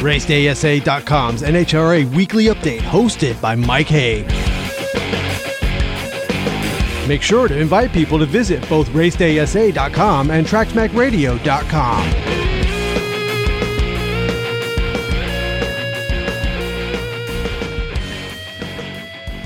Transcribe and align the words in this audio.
RacedaySA.com's 0.00 1.42
NHRA 1.42 2.14
Weekly 2.14 2.46
Update, 2.46 2.80
hosted 2.80 3.40
by 3.40 3.54
Mike 3.54 3.88
Haag. 3.88 4.26
Make 7.08 7.22
sure 7.22 7.48
to 7.48 7.58
invite 7.58 7.92
people 7.92 8.18
to 8.18 8.26
visit 8.26 8.68
both 8.68 8.88
RacedaySA.com 8.88 10.30
and 10.30 10.46
TracksmackRadio.com. 10.46 12.45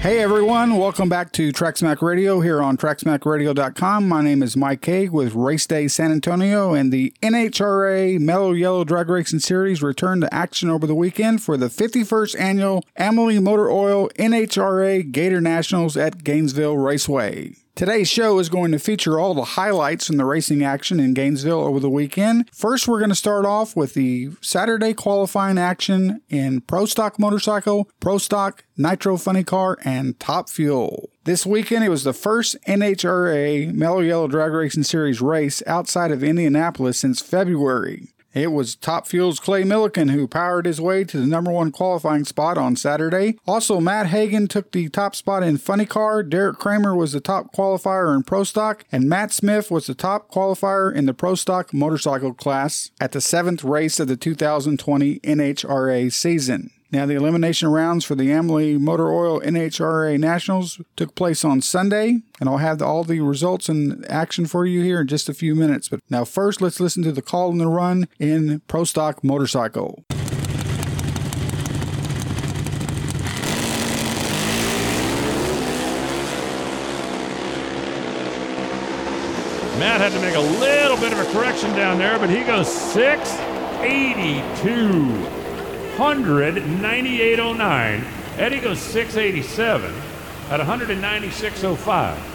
Hey 0.00 0.20
everyone, 0.20 0.78
welcome 0.78 1.10
back 1.10 1.30
to 1.32 1.52
Tracksmack 1.52 2.00
Radio 2.00 2.40
here 2.40 2.62
on 2.62 2.78
TracksmackRadio.com. 2.78 4.08
My 4.08 4.22
name 4.22 4.42
is 4.42 4.56
Mike 4.56 4.80
Haag 4.80 5.10
with 5.10 5.34
Race 5.34 5.66
Day 5.66 5.88
San 5.88 6.10
Antonio, 6.10 6.72
and 6.72 6.90
the 6.90 7.12
NHRA 7.22 8.18
Mellow 8.18 8.52
Yellow 8.52 8.82
Drag 8.82 9.10
Racing 9.10 9.40
Series 9.40 9.82
returned 9.82 10.22
to 10.22 10.34
action 10.34 10.70
over 10.70 10.86
the 10.86 10.94
weekend 10.94 11.42
for 11.42 11.58
the 11.58 11.66
51st 11.66 12.40
annual 12.40 12.82
Amalie 12.96 13.40
Motor 13.40 13.70
Oil 13.70 14.08
NHRA 14.18 15.12
Gator 15.12 15.42
Nationals 15.42 15.98
at 15.98 16.24
Gainesville 16.24 16.78
Raceway. 16.78 17.59
Today's 17.76 18.08
show 18.08 18.38
is 18.38 18.50
going 18.50 18.72
to 18.72 18.78
feature 18.78 19.18
all 19.18 19.32
the 19.32 19.42
highlights 19.42 20.06
from 20.06 20.18
the 20.18 20.24
racing 20.24 20.62
action 20.62 21.00
in 21.00 21.14
Gainesville 21.14 21.60
over 21.60 21.80
the 21.80 21.88
weekend. 21.88 22.50
First, 22.52 22.86
we're 22.86 22.98
going 22.98 23.10
to 23.10 23.14
start 23.14 23.46
off 23.46 23.74
with 23.74 23.94
the 23.94 24.30
Saturday 24.42 24.92
qualifying 24.92 25.56
action 25.56 26.20
in 26.28 26.60
Pro 26.60 26.84
Stock 26.84 27.18
Motorcycle, 27.18 27.88
Pro 27.98 28.18
Stock, 28.18 28.64
Nitro 28.76 29.16
Funny 29.16 29.44
Car, 29.44 29.78
and 29.82 30.18
Top 30.20 30.50
Fuel. 30.50 31.08
This 31.24 31.46
weekend, 31.46 31.84
it 31.84 31.88
was 31.90 32.04
the 32.04 32.12
first 32.12 32.56
NHRA 32.66 33.72
Mellow 33.72 34.00
Yellow 34.00 34.28
Drag 34.28 34.52
Racing 34.52 34.82
Series 34.82 35.22
race 35.22 35.62
outside 35.66 36.10
of 36.10 36.24
Indianapolis 36.24 36.98
since 36.98 37.22
February. 37.22 38.08
It 38.32 38.52
was 38.52 38.76
Top 38.76 39.08
Fuel's 39.08 39.40
Clay 39.40 39.64
Millican 39.64 40.10
who 40.10 40.28
powered 40.28 40.66
his 40.66 40.80
way 40.80 41.02
to 41.04 41.18
the 41.18 41.26
number 41.26 41.50
one 41.50 41.72
qualifying 41.72 42.24
spot 42.24 42.56
on 42.56 42.76
Saturday. 42.76 43.38
Also, 43.46 43.80
Matt 43.80 44.06
Hagan 44.06 44.46
took 44.46 44.70
the 44.70 44.88
top 44.88 45.16
spot 45.16 45.42
in 45.42 45.58
Funny 45.58 45.86
Car. 45.86 46.22
Deric 46.22 46.58
Kramer 46.58 46.94
was 46.94 47.12
the 47.12 47.20
top 47.20 47.52
qualifier 47.52 48.14
in 48.14 48.22
Pro 48.22 48.44
Stock, 48.44 48.84
and 48.92 49.08
Matt 49.08 49.32
Smith 49.32 49.70
was 49.70 49.86
the 49.86 49.94
top 49.94 50.30
qualifier 50.30 50.94
in 50.94 51.06
the 51.06 51.14
Pro 51.14 51.34
Stock 51.34 51.74
motorcycle 51.74 52.32
class 52.32 52.90
at 53.00 53.12
the 53.12 53.20
seventh 53.20 53.64
race 53.64 53.98
of 53.98 54.06
the 54.06 54.16
2020 54.16 55.18
NHRA 55.20 56.12
season. 56.12 56.70
Now, 56.92 57.06
the 57.06 57.14
elimination 57.14 57.68
rounds 57.68 58.04
for 58.04 58.16
the 58.16 58.32
Amalie 58.32 58.76
Motor 58.76 59.12
Oil 59.12 59.40
NHRA 59.42 60.18
Nationals 60.18 60.80
took 60.96 61.14
place 61.14 61.44
on 61.44 61.60
Sunday, 61.60 62.22
and 62.40 62.48
I'll 62.48 62.56
have 62.56 62.82
all 62.82 63.04
the 63.04 63.20
results 63.20 63.68
and 63.68 64.04
action 64.10 64.46
for 64.46 64.66
you 64.66 64.82
here 64.82 65.02
in 65.02 65.06
just 65.06 65.28
a 65.28 65.34
few 65.34 65.54
minutes. 65.54 65.88
But 65.88 66.00
now, 66.10 66.24
first, 66.24 66.60
let's 66.60 66.80
listen 66.80 67.04
to 67.04 67.12
the 67.12 67.22
call 67.22 67.52
and 67.52 67.60
the 67.60 67.68
run 67.68 68.08
in 68.18 68.62
Pro 68.66 68.82
Stock 68.82 69.22
Motorcycle. 69.22 70.02
Matt 79.78 80.00
had 80.00 80.10
to 80.10 80.20
make 80.20 80.34
a 80.34 80.40
little 80.40 80.96
bit 80.96 81.12
of 81.12 81.20
a 81.20 81.32
correction 81.32 81.70
down 81.76 81.98
there, 81.98 82.18
but 82.18 82.30
he 82.30 82.42
goes 82.42 82.66
682. 82.66 85.39
198.09. 86.00 88.38
Eddie 88.38 88.60
goes 88.60 88.78
687 88.78 89.94
at 90.48 90.60
196.05. 90.60 92.29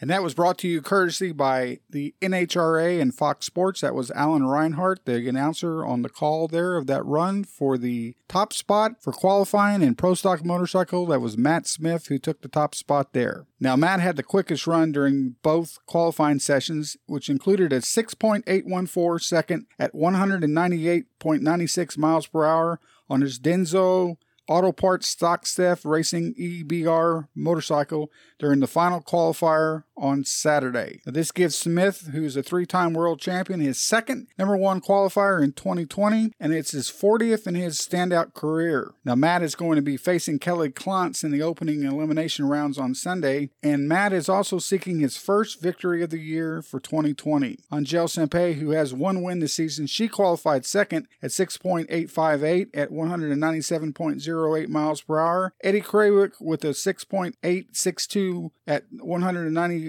And 0.00 0.08
that 0.10 0.22
was 0.22 0.34
brought 0.34 0.58
to 0.58 0.68
you 0.68 0.82
courtesy 0.82 1.32
by 1.32 1.78
the 1.88 2.14
NHRA 2.20 3.00
and 3.00 3.14
Fox 3.14 3.46
Sports. 3.46 3.80
That 3.80 3.94
was 3.94 4.10
Alan 4.10 4.46
Reinhart, 4.46 5.06
the 5.06 5.26
announcer 5.26 5.86
on 5.86 6.02
the 6.02 6.10
call 6.10 6.48
there 6.48 6.76
of 6.76 6.86
that 6.86 7.02
run 7.04 7.44
for 7.44 7.78
the 7.78 8.14
top 8.28 8.52
spot 8.52 9.02
for 9.02 9.12
qualifying 9.12 9.80
in 9.80 9.94
Pro 9.94 10.12
Stock 10.14 10.44
Motorcycle. 10.44 11.06
That 11.06 11.20
was 11.20 11.38
Matt 11.38 11.66
Smith 11.66 12.08
who 12.08 12.18
took 12.18 12.42
the 12.42 12.48
top 12.48 12.74
spot 12.74 13.14
there. 13.14 13.46
Now, 13.58 13.74
Matt 13.74 14.00
had 14.00 14.16
the 14.16 14.22
quickest 14.22 14.66
run 14.66 14.92
during 14.92 15.36
both 15.42 15.78
qualifying 15.86 16.40
sessions, 16.40 16.98
which 17.06 17.30
included 17.30 17.72
a 17.72 17.80
6.814 17.80 19.22
second 19.22 19.64
at 19.78 19.94
198.96 19.94 21.98
miles 21.98 22.26
per 22.26 22.44
hour 22.44 22.80
on 23.08 23.22
his 23.22 23.38
Denso 23.38 24.18
Auto 24.48 24.72
Parts 24.72 25.08
Stock 25.08 25.46
Steph 25.46 25.84
Racing 25.84 26.34
EBR 26.34 27.28
motorcycle 27.34 28.10
during 28.38 28.60
the 28.60 28.66
final 28.66 29.00
qualifier 29.00 29.84
on 29.96 30.24
Saturday. 30.24 31.00
Now, 31.06 31.12
this 31.12 31.32
gives 31.32 31.56
Smith, 31.56 32.10
who's 32.12 32.36
a 32.36 32.42
three 32.42 32.66
time 32.66 32.92
world 32.92 33.20
champion, 33.20 33.60
his 33.60 33.78
second 33.78 34.28
number 34.38 34.56
one 34.56 34.80
qualifier 34.80 35.42
in 35.42 35.52
2020, 35.52 36.32
and 36.38 36.52
it's 36.52 36.72
his 36.72 36.90
40th 36.90 37.46
in 37.46 37.54
his 37.54 37.78
standout 37.78 38.34
career. 38.34 38.94
Now, 39.04 39.14
Matt 39.14 39.42
is 39.42 39.54
going 39.54 39.76
to 39.76 39.82
be 39.82 39.96
facing 39.96 40.38
Kelly 40.38 40.70
Klontz 40.70 41.24
in 41.24 41.30
the 41.30 41.42
opening 41.42 41.82
elimination 41.82 42.46
rounds 42.46 42.78
on 42.78 42.94
Sunday, 42.94 43.50
and 43.62 43.88
Matt 43.88 44.12
is 44.12 44.28
also 44.28 44.58
seeking 44.58 45.00
his 45.00 45.16
first 45.16 45.60
victory 45.60 46.02
of 46.02 46.10
the 46.10 46.18
year 46.18 46.62
for 46.62 46.80
2020. 46.80 47.58
Angel 47.72 48.06
Sampey, 48.06 48.54
who 48.54 48.70
has 48.70 48.92
one 48.94 49.22
win 49.22 49.40
this 49.40 49.54
season, 49.54 49.86
she 49.86 50.08
qualified 50.08 50.64
second 50.64 51.08
at 51.22 51.30
6.858 51.30 52.68
at 52.74 52.90
197.08 52.90 54.68
miles 54.68 55.00
per 55.02 55.18
hour. 55.18 55.54
Eddie 55.62 55.80
Krawiec 55.80 56.32
with 56.40 56.64
a 56.64 56.68
6.862 56.68 58.50
at 58.66 58.84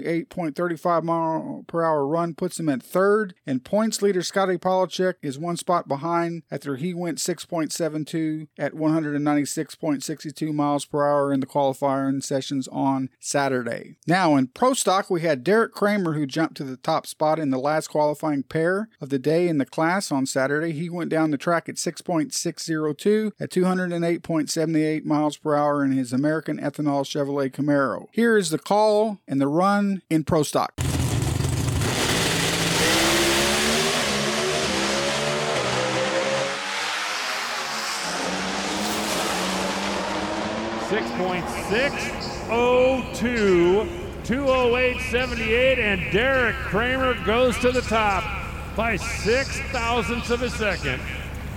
198.35 0.02 1.02
mile 1.02 1.64
per 1.66 1.84
hour 1.84 2.06
run 2.06 2.34
puts 2.34 2.58
him 2.58 2.68
at 2.68 2.82
third. 2.82 3.34
And 3.46 3.64
points 3.64 4.02
leader 4.02 4.22
Scotty 4.22 4.56
Pollacheck 4.56 5.14
is 5.22 5.38
one 5.38 5.56
spot 5.56 5.88
behind 5.88 6.42
after 6.50 6.76
he 6.76 6.94
went 6.94 7.18
6.72 7.18 8.48
at 8.58 8.72
196.62 8.72 10.54
miles 10.54 10.84
per 10.84 11.06
hour 11.06 11.32
in 11.32 11.40
the 11.40 11.46
qualifying 11.46 12.20
sessions 12.20 12.68
on 12.68 13.10
Saturday. 13.18 13.96
Now 14.06 14.36
in 14.36 14.48
Pro 14.48 14.74
Stock, 14.74 15.10
we 15.10 15.22
had 15.22 15.44
Deric 15.44 15.72
Kramer 15.72 16.14
who 16.14 16.26
jumped 16.26 16.56
to 16.58 16.64
the 16.64 16.76
top 16.76 17.06
spot 17.06 17.38
in 17.38 17.50
the 17.50 17.58
last 17.58 17.88
qualifying 17.88 18.42
pair 18.42 18.88
of 19.00 19.10
the 19.10 19.18
day 19.18 19.48
in 19.48 19.58
the 19.58 19.66
class 19.66 20.12
on 20.12 20.26
Saturday. 20.26 20.72
He 20.72 20.90
went 20.90 21.10
down 21.10 21.30
the 21.30 21.38
track 21.38 21.68
at 21.68 21.76
6.602 21.76 23.32
at 23.40 23.50
208.78 23.50 25.04
miles 25.04 25.36
per 25.36 25.54
hour 25.54 25.84
in 25.84 25.92
his 25.92 26.12
American 26.12 26.58
Ethanol 26.58 27.04
Chevrolet 27.04 27.50
Camaro. 27.50 28.06
Here 28.12 28.36
is 28.36 28.50
the 28.50 28.58
call 28.58 29.20
and 29.26 29.40
the 29.40 29.48
run 29.48 29.87
in 30.10 30.24
Pro 30.24 30.42
Stock. 30.42 30.72
Six 40.88 41.10
point 41.18 41.48
six 41.68 41.92
oh 42.50 43.04
two, 43.14 43.86
two 44.24 44.46
oh 44.48 44.76
eight 44.76 44.98
seventy 45.10 45.52
eight, 45.52 45.78
and 45.78 46.00
Deric 46.12 46.54
Kramer 46.64 47.12
goes 47.24 47.58
to 47.58 47.70
the 47.70 47.82
top 47.82 48.24
by 48.74 48.96
six 48.96 49.60
thousandths 49.70 50.30
of 50.30 50.40
a 50.42 50.48
second 50.48 51.00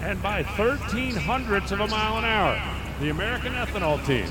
and 0.02 0.22
by 0.22 0.44
thirteen 0.44 1.16
hundredths 1.16 1.72
of 1.72 1.80
a 1.80 1.88
mile 1.88 2.18
an 2.18 2.26
hour. 2.26 2.62
The 3.00 3.10
American 3.10 3.54
Ethanol 3.54 4.06
team 4.06 4.30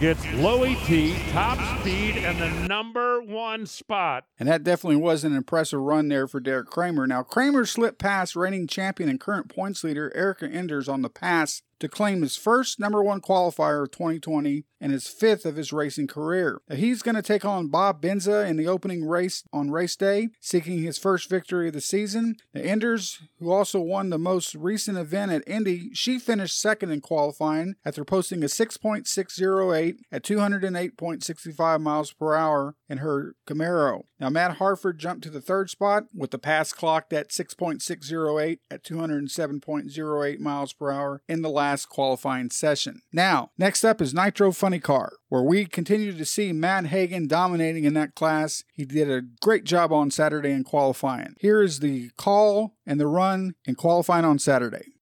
gets 0.00 0.24
low 0.34 0.64
ET, 0.64 1.30
top 1.30 1.58
speed, 1.80 2.16
and 2.16 2.38
the 2.38 2.68
number 2.68 3.22
one 3.22 3.66
spot. 3.66 4.24
And 4.38 4.48
that 4.48 4.64
definitely 4.64 4.96
was 4.96 5.24
an 5.24 5.34
impressive 5.34 5.80
run 5.80 6.08
there 6.08 6.26
for 6.26 6.40
Deric 6.40 6.66
Kramer. 6.66 7.06
Now, 7.06 7.22
Kramer 7.22 7.64
slipped 7.64 7.98
past 7.98 8.34
reigning 8.34 8.66
champion 8.66 9.08
and 9.08 9.20
current 9.20 9.48
points 9.48 9.84
leader 9.84 10.12
Erica 10.14 10.48
Enders 10.48 10.88
on 10.88 11.02
the 11.02 11.10
pass 11.10 11.62
to 11.80 11.88
claim 11.88 12.22
his 12.22 12.36
first 12.36 12.80
number 12.80 13.02
one 13.02 13.20
qualifier 13.20 13.82
of 13.82 13.90
2020 13.90 14.64
and 14.84 14.92
his 14.92 15.08
fifth 15.08 15.46
of 15.46 15.56
his 15.56 15.72
racing 15.72 16.06
career. 16.06 16.60
Now, 16.68 16.76
he's 16.76 17.00
going 17.00 17.14
to 17.14 17.22
take 17.22 17.42
on 17.42 17.68
Bob 17.68 18.02
Benza 18.02 18.46
in 18.46 18.58
the 18.58 18.66
opening 18.66 19.08
race 19.08 19.42
on 19.50 19.70
race 19.70 19.96
day, 19.96 20.28
seeking 20.40 20.82
his 20.82 20.98
first 20.98 21.30
victory 21.30 21.68
of 21.68 21.72
the 21.72 21.80
season. 21.80 22.36
The 22.52 22.62
Enders, 22.62 23.22
who 23.38 23.50
also 23.50 23.80
won 23.80 24.10
the 24.10 24.18
most 24.18 24.54
recent 24.54 24.98
event 24.98 25.32
at 25.32 25.48
Indy, 25.48 25.88
she 25.94 26.18
finished 26.18 26.60
second 26.60 26.90
in 26.90 27.00
qualifying 27.00 27.76
after 27.82 28.04
posting 28.04 28.42
a 28.42 28.46
6.608 28.46 29.96
at 30.12 30.22
208.65 30.22 31.80
miles 31.80 32.12
per 32.12 32.34
hour 32.34 32.74
in 32.86 32.98
her 32.98 33.36
Camaro. 33.46 34.02
Now, 34.20 34.28
Matt 34.28 34.56
Hartford 34.58 34.98
jumped 34.98 35.24
to 35.24 35.30
the 35.30 35.40
third 35.40 35.70
spot 35.70 36.04
with 36.14 36.30
the 36.30 36.38
pass 36.38 36.74
clocked 36.74 37.12
at 37.14 37.30
6.608 37.30 38.58
at 38.70 38.84
207.08 38.84 40.38
miles 40.40 40.72
per 40.74 40.90
hour 40.90 41.22
in 41.26 41.40
the 41.40 41.50
last 41.50 41.88
qualifying 41.88 42.50
session. 42.50 43.00
Now, 43.12 43.50
next 43.56 43.82
up 43.82 44.02
is 44.02 44.12
Nitro 44.12 44.52
Funny 44.52 44.73
Car, 44.78 45.14
where 45.28 45.42
we 45.42 45.66
continue 45.66 46.12
to 46.12 46.24
see 46.24 46.52
Matt 46.52 46.86
Hagan 46.86 47.26
dominating 47.26 47.84
in 47.84 47.94
that 47.94 48.14
class. 48.14 48.64
He 48.72 48.84
did 48.84 49.10
a 49.10 49.22
great 49.40 49.64
job 49.64 49.92
on 49.92 50.10
Saturday 50.10 50.50
in 50.50 50.64
qualifying. 50.64 51.34
Here 51.38 51.62
is 51.62 51.80
the 51.80 52.10
call 52.16 52.74
and 52.86 53.00
the 53.00 53.06
run 53.06 53.54
in 53.64 53.74
qualifying 53.74 54.24
on 54.24 54.38
Saturday. 54.38 54.92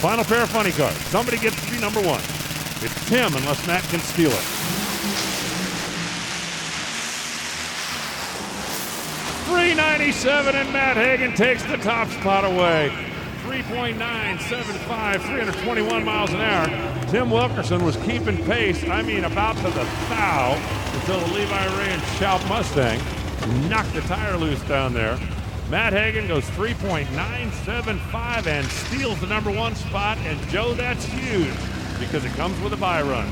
Final 0.00 0.24
pair 0.24 0.42
of 0.42 0.50
funny 0.50 0.70
cars. 0.72 0.96
Somebody 1.08 1.38
gets 1.38 1.64
to 1.64 1.72
be 1.72 1.80
number 1.80 2.00
one. 2.00 2.20
It's 2.80 3.08
Tim, 3.08 3.34
unless 3.34 3.66
Matt 3.66 3.82
can 3.84 4.00
steal 4.00 4.30
it. 4.30 4.44
397, 9.46 10.54
and 10.54 10.72
Matt 10.72 10.96
Hagan 10.96 11.34
takes 11.34 11.64
the 11.64 11.78
top 11.78 12.08
spot 12.08 12.44
away. 12.44 12.92
3.975, 13.42 15.20
321 15.22 16.04
miles 16.04 16.30
an 16.30 16.40
hour. 16.42 16.97
Tim 17.10 17.30
Wilkerson 17.30 17.84
was 17.86 17.96
keeping 17.96 18.36
pace, 18.44 18.84
I 18.84 19.00
mean, 19.00 19.24
about 19.24 19.56
to 19.56 19.62
the 19.62 19.84
thou, 20.10 20.54
until 20.92 21.18
the 21.20 21.32
Levi 21.32 21.78
Ray 21.78 21.92
and 21.92 22.02
Shoup 22.02 22.46
Mustang 22.50 23.00
knocked 23.70 23.94
the 23.94 24.02
tire 24.02 24.36
loose 24.36 24.60
down 24.64 24.92
there. 24.92 25.18
Matt 25.70 25.94
Hagan 25.94 26.28
goes 26.28 26.44
3.975 26.50 28.46
and 28.46 28.66
steals 28.66 29.18
the 29.20 29.26
number 29.26 29.50
one 29.50 29.74
spot. 29.74 30.18
And 30.18 30.38
Joe, 30.50 30.74
that's 30.74 31.06
huge 31.06 31.48
because 31.98 32.26
it 32.26 32.32
comes 32.32 32.60
with 32.60 32.74
a 32.74 32.76
buy 32.76 33.00
run. 33.00 33.26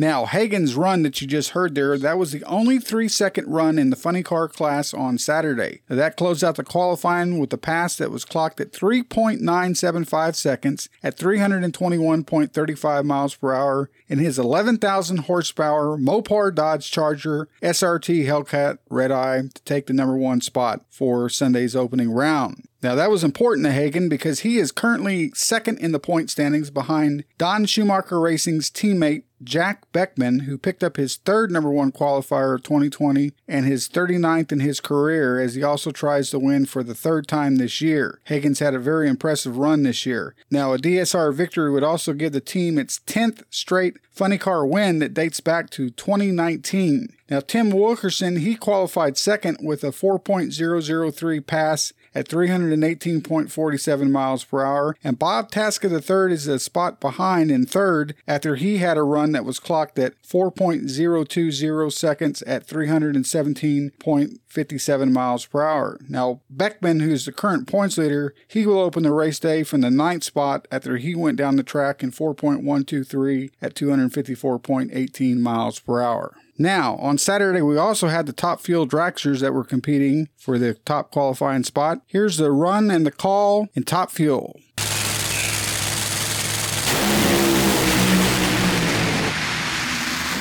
Now, 0.00 0.26
Hagan's 0.26 0.76
run 0.76 1.02
that 1.02 1.20
you 1.20 1.26
just 1.26 1.50
heard 1.50 1.74
there, 1.74 1.98
that 1.98 2.18
was 2.18 2.30
the 2.30 2.44
only 2.44 2.78
three 2.78 3.08
second 3.08 3.48
run 3.48 3.80
in 3.80 3.90
the 3.90 3.96
funny 3.96 4.22
car 4.22 4.46
class 4.46 4.94
on 4.94 5.18
Saturday. 5.18 5.80
That 5.88 6.16
closed 6.16 6.44
out 6.44 6.54
the 6.54 6.62
qualifying 6.62 7.40
with 7.40 7.52
a 7.52 7.58
pass 7.58 7.96
that 7.96 8.12
was 8.12 8.24
clocked 8.24 8.60
at 8.60 8.70
3.975 8.70 10.36
seconds 10.36 10.88
at 11.02 11.16
321.35 11.16 13.04
miles 13.04 13.34
per 13.34 13.52
hour 13.52 13.90
in 14.06 14.20
his 14.20 14.38
11,000 14.38 15.16
horsepower 15.18 15.98
Mopar 15.98 16.54
Dodge 16.54 16.88
Charger 16.88 17.48
SRT 17.60 18.24
Hellcat 18.24 18.78
Red 18.88 19.10
Eye 19.10 19.40
to 19.52 19.62
take 19.64 19.88
the 19.88 19.92
number 19.92 20.16
one 20.16 20.40
spot 20.40 20.84
for 20.90 21.28
Sunday's 21.28 21.74
opening 21.74 22.12
round. 22.12 22.68
Now, 22.80 22.94
that 22.94 23.10
was 23.10 23.24
important 23.24 23.66
to 23.66 23.72
Hagan 23.72 24.08
because 24.08 24.40
he 24.40 24.58
is 24.58 24.70
currently 24.70 25.32
second 25.34 25.78
in 25.78 25.90
the 25.90 25.98
point 25.98 26.30
standings 26.30 26.70
behind 26.70 27.24
Don 27.36 27.66
Schumacher 27.66 28.20
Racing's 28.20 28.70
teammate 28.70 29.24
Jack 29.42 29.90
Beckman, 29.92 30.40
who 30.40 30.58
picked 30.58 30.82
up 30.82 30.96
his 30.96 31.16
third 31.16 31.50
number 31.50 31.70
one 31.70 31.92
qualifier 31.92 32.54
of 32.54 32.62
2020 32.62 33.32
and 33.46 33.66
his 33.66 33.88
39th 33.88 34.52
in 34.52 34.60
his 34.60 34.80
career 34.80 35.40
as 35.40 35.54
he 35.54 35.62
also 35.62 35.90
tries 35.90 36.30
to 36.30 36.38
win 36.38 36.66
for 36.66 36.82
the 36.82 36.94
third 36.94 37.26
time 37.26 37.56
this 37.56 37.80
year. 37.80 38.20
Hagan's 38.24 38.58
had 38.58 38.74
a 38.74 38.78
very 38.78 39.08
impressive 39.08 39.56
run 39.56 39.82
this 39.82 40.04
year. 40.06 40.34
Now, 40.50 40.72
a 40.72 40.78
DSR 40.78 41.32
victory 41.34 41.70
would 41.70 41.84
also 41.84 42.12
give 42.12 42.32
the 42.32 42.40
team 42.40 42.78
its 42.78 42.98
10th 43.00 43.42
straight 43.50 43.98
funny 44.10 44.38
car 44.38 44.66
win 44.66 44.98
that 44.98 45.14
dates 45.14 45.40
back 45.40 45.70
to 45.70 45.90
2019. 45.90 47.14
Now, 47.30 47.40
Tim 47.40 47.70
Wilkerson, 47.70 48.36
he 48.36 48.56
qualified 48.56 49.16
second 49.16 49.58
with 49.62 49.84
a 49.84 49.88
4.003 49.88 51.46
pass 51.46 51.92
at 52.14 52.28
318.47 52.28 54.10
miles 54.10 54.44
per 54.44 54.64
hour, 54.64 54.96
and 55.02 55.18
Bob 55.18 55.50
Tasca 55.50 55.90
III 55.90 56.32
is 56.32 56.46
a 56.46 56.58
spot 56.58 57.00
behind 57.00 57.50
in 57.50 57.64
third 57.66 58.14
after 58.26 58.56
he 58.56 58.78
had 58.78 58.96
a 58.96 59.02
run 59.02 59.32
that 59.32 59.44
was 59.44 59.58
clocked 59.58 59.98
at 59.98 60.14
4.020 60.22 61.92
seconds 61.92 62.40
at 62.42 62.66
317.57 62.66 65.12
miles 65.12 65.44
per 65.46 65.62
hour. 65.62 65.98
Now, 66.08 66.40
Beckman, 66.50 67.00
who's 67.00 67.24
the 67.24 67.32
current 67.32 67.66
points 67.66 67.98
leader, 67.98 68.34
he 68.46 68.64
will 68.66 68.78
open 68.78 69.02
the 69.02 69.12
race 69.12 69.38
day 69.38 69.62
from 69.62 69.82
the 69.82 69.90
ninth 69.90 70.24
spot 70.24 70.66
after 70.70 70.96
he 70.96 71.14
went 71.14 71.38
down 71.38 71.56
the 71.56 71.62
track 71.62 72.02
in 72.02 72.10
4.123 72.10 73.50
at 73.60 73.74
254.18 73.74 75.38
miles 75.38 75.80
per 75.80 76.00
hour. 76.00 76.34
Now, 76.60 76.96
on 76.96 77.18
Saturday, 77.18 77.62
we 77.62 77.76
also 77.76 78.08
had 78.08 78.26
the 78.26 78.32
top 78.32 78.60
fuel 78.60 78.84
dragsters 78.84 79.38
that 79.40 79.54
were 79.54 79.62
competing 79.62 80.28
for 80.36 80.58
the 80.58 80.74
top 80.74 81.12
qualifying 81.12 81.62
spot. 81.62 82.00
Here's 82.06 82.36
the 82.36 82.50
run 82.50 82.90
and 82.90 83.06
the 83.06 83.12
call 83.12 83.68
in 83.74 83.84
top 83.84 84.10
fuel. 84.10 84.58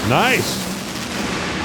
Nice. 0.10 0.64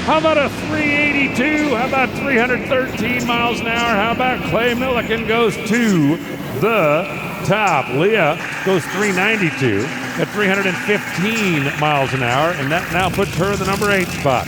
How 0.05 0.19
about 0.19 0.37
a 0.37 0.51
382? 0.67 1.75
How 1.75 1.89
about 1.89 2.11
313 2.19 3.27
miles 3.27 3.61
an 3.61 3.69
hour? 3.69 3.95
How 3.95 4.13
about 4.13 4.51
Clay 4.51 4.75
Millican 4.75 5.27
goes 5.27 5.55
to 5.57 6.17
the 6.61 7.32
top? 7.43 7.89
Leah 7.95 8.37
goes 8.65 8.85
392 8.87 9.85
at 10.21 10.29
315 10.29 11.81
miles 11.81 12.13
an 12.13 12.23
hour, 12.23 12.53
and 12.53 12.71
that 12.71 12.91
now 12.93 13.09
puts 13.09 13.35
her 13.37 13.53
in 13.53 13.59
the 13.59 13.67
number 13.67 13.91
eight 13.91 14.09
spot. 14.09 14.47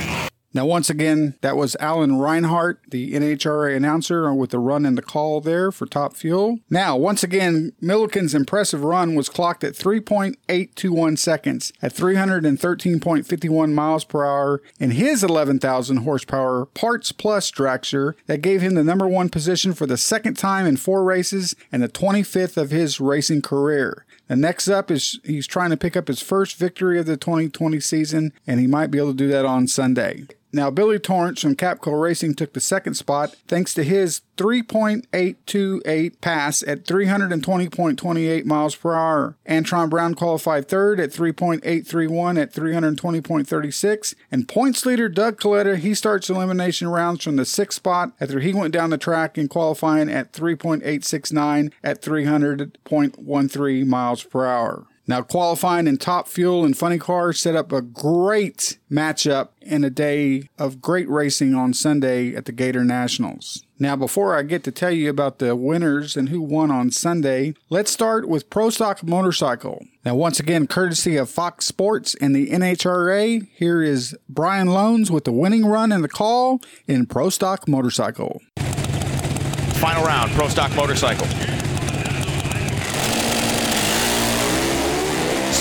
Now, 0.55 0.65
once 0.67 0.89
again, 0.89 1.35
that 1.41 1.57
was 1.57 1.77
Alan 1.81 2.17
Reinhart, 2.21 2.81
the 2.89 3.13
NHRA 3.13 3.77
announcer, 3.77 4.33
with 4.33 4.51
the 4.51 4.61
run 4.61 4.87
and 4.87 4.97
the 4.97 5.03
call 5.03 5.41
there 5.41 5.73
for 5.73 5.85
Top 5.85 6.15
Fuel. 6.15 6.61
Now, 6.71 6.97
once 6.97 7.25
again, 7.25 7.73
Millican's 7.83 8.37
impressive 8.37 8.85
run 8.85 9.17
was 9.17 9.29
clocked 9.29 9.65
at 9.65 9.75
3.821 9.75 11.19
seconds 11.19 11.73
at 11.83 11.93
313.51 11.93 13.73
miles 13.73 14.05
per 14.05 14.25
hour 14.25 14.63
in 14.79 14.93
his 14.93 15.25
11,000 15.25 15.97
horsepower 15.99 16.67
Parts 16.67 17.11
Plus 17.11 17.51
dragster 17.51 18.15
that 18.27 18.41
gave 18.41 18.61
him 18.61 18.75
the 18.75 18.85
number 18.85 19.09
one 19.09 19.29
position 19.29 19.75
for 19.75 19.87
the 19.87 19.97
second 19.97 20.35
time 20.35 20.67
in 20.67 20.77
four 20.77 21.03
races 21.03 21.57
and 21.73 21.83
the 21.83 21.89
25th 21.89 22.57
of 22.57 22.71
his 22.71 23.01
racing 23.01 23.43
career. 23.43 24.07
The 24.29 24.37
next 24.37 24.69
up 24.69 24.91
is 24.91 25.19
he's 25.25 25.47
trying 25.47 25.71
to 25.71 25.77
pick 25.77 25.97
up 25.97 26.09
his 26.09 26.23
first 26.23 26.57
victory 26.57 26.99
of 26.99 27.07
the 27.07 27.17
2020 27.17 27.79
season, 27.81 28.33
and 28.47 28.59
he 28.59 28.67
might 28.67 28.91
be 28.91 28.99
able 28.99 29.11
to 29.11 29.17
do 29.17 29.29
that 29.29 29.45
on 29.45 29.67
Sunday. 29.67 30.27
Now, 30.55 30.71
Billy 30.71 31.01
Torrence 31.01 31.43
from 31.43 31.57
Capco 31.57 32.01
Racing 32.01 32.37
took 32.37 32.53
the 32.53 32.61
second 32.61 32.95
spot 32.95 33.35
thanks 33.49 33.75
to 33.75 33.83
his 33.83 34.21
3.828 34.37 36.21
pass 36.21 36.63
at 36.63 36.85
320.28 36.85 38.45
miles 38.45 38.77
per 38.77 38.95
hour. 38.95 39.37
Antron 39.49 39.91
Brown 39.91 40.15
qualified 40.15 40.69
third 40.69 41.01
at 41.01 41.11
3.831 41.11 42.41
at 42.41 42.53
320.36. 42.53 44.15
And 44.31 44.47
points 44.47 44.87
leader 44.87 45.09
Doug 45.09 45.41
Kalitta, 45.41 45.77
he 45.77 45.93
starts 45.93 46.31
elimination 46.31 46.87
rounds 46.87 47.25
from 47.25 47.35
the 47.35 47.45
sixth 47.45 47.79
spot 47.79 48.13
after 48.21 48.39
he 48.39 48.55
went 48.55 48.73
down 48.73 48.91
the 48.91 48.99
track 48.99 49.37
in 49.37 49.49
qualifying 49.49 50.09
at 50.09 50.33
3.869 50.33 51.73
at 51.83 52.01
300.13 52.01 53.87
miles 53.87 54.23
per 54.23 54.47
hour. 54.47 54.87
Now, 55.07 55.21
qualifying 55.21 55.87
in 55.87 55.99
top 55.99 56.29
fuel 56.29 56.65
and 56.65 56.77
funny 56.77 56.99
cars 56.99 57.39
set 57.39 57.55
up 57.55 57.73
a 57.73 57.83
great 57.83 58.79
matchup 58.91 59.49
in 59.61 59.85
a 59.85 59.91
day 59.91 60.49
of 60.59 60.81
great 60.81 61.09
racing 61.11 61.55
on 61.55 61.75
Sunday 61.75 62.35
at 62.35 62.47
the 62.47 62.53
Gator 62.53 62.85
Nationals. 62.85 63.65
Now, 63.79 63.97
before 63.97 64.35
I 64.35 64.43
get 64.43 64.65
to 64.65 64.71
tell 64.71 64.93
you 64.93 65.11
about 65.11 65.41
the 65.41 65.55
winners 65.55 66.17
and 66.17 66.31
who 66.31 66.41
won 66.41 66.71
on 66.71 66.91
Sunday, 66.91 67.55
let's 67.69 67.91
start 67.91 68.29
with 68.29 68.49
Pro 68.49 68.71
Stock 68.71 69.03
Motorcycle. 69.03 69.85
Now, 70.07 70.15
once 70.15 70.41
again, 70.41 70.67
courtesy 70.67 71.17
of 71.17 71.29
Fox 71.29 71.67
Sports 71.67 72.15
and 72.15 72.35
the 72.35 72.49
NHRA, 72.49 73.47
here 73.53 73.83
is 73.83 74.17
Brian 74.29 74.69
Lohnes 74.69 75.11
with 75.11 75.25
the 75.25 75.33
winning 75.33 75.67
run 75.67 75.93
and 75.93 76.03
the 76.03 76.09
call 76.09 76.63
in 76.87 77.05
Pro 77.05 77.29
Stock 77.29 77.69
Motorcycle. 77.69 78.41
Final 78.57 80.05
round, 80.05 80.31
Pro 80.33 80.49
Stock 80.49 80.75
Motorcycle. 80.75 81.27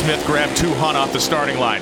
Smith 0.03 0.25
grabbed 0.25 0.57
two 0.57 0.73
Hunt 0.73 0.97
off 0.97 1.13
the 1.13 1.19
starting 1.19 1.57
line. 1.57 1.81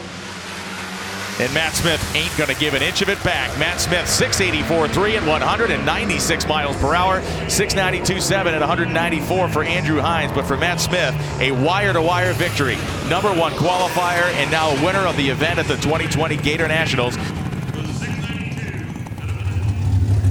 And 1.40 1.52
Matt 1.56 1.74
Smith 1.74 2.00
ain't 2.16 2.30
going 2.38 2.54
to 2.54 2.60
give 2.60 2.76
an 2.76 2.84
inch 2.84 3.02
of 3.02 3.10
it 3.10 3.22
back. 3.24 3.50
Matt 3.58 3.82
Smith, 3.82 4.08
684 4.08 4.90
3 4.90 5.16
at 5.18 5.28
196 5.28 6.48
miles 6.48 6.76
per 6.76 6.94
hour, 6.94 7.20
692 7.50 8.22
7 8.22 8.54
at 8.54 8.60
194 8.60 9.50
for 9.50 9.64
Andrew 9.64 10.00
Hines. 10.00 10.32
But 10.34 10.46
for 10.46 10.56
Matt 10.56 10.80
Smith, 10.80 11.16
a 11.40 11.52
wire-to-wire 11.52 12.34
victory. 12.34 12.78
Number 13.10 13.34
one 13.34 13.54
qualifier 13.54 14.32
and 14.36 14.52
now 14.52 14.70
a 14.70 14.86
winner 14.86 15.08
of 15.08 15.18
the 15.18 15.28
event 15.28 15.58
at 15.58 15.66
the 15.66 15.78
2020 15.78 16.38
Gator 16.38 16.68
Nationals. 16.68 17.18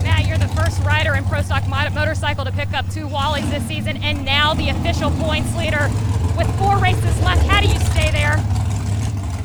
Matt, 0.04 0.28
you're 0.28 0.38
the 0.38 0.52
first 0.54 0.80
rider 0.84 1.16
in 1.16 1.24
Pro 1.24 1.42
Stock 1.42 1.66
Motorcycle 1.66 2.44
to 2.44 2.52
pick 2.52 2.72
up 2.72 2.88
two 2.90 3.08
Wallies 3.08 3.50
this 3.50 3.66
season 3.66 3.96
and 3.96 4.24
now 4.24 4.54
the 4.54 4.68
official 4.68 5.10
points 5.10 5.52
leader 5.56 5.90
with 6.36 6.58
four 6.58 6.78
races 6.78 7.20
left. 7.22 7.46
How 7.46 7.60
do 7.60 7.68
you 7.68 7.78
stay 7.78 8.10
there? 8.10 8.36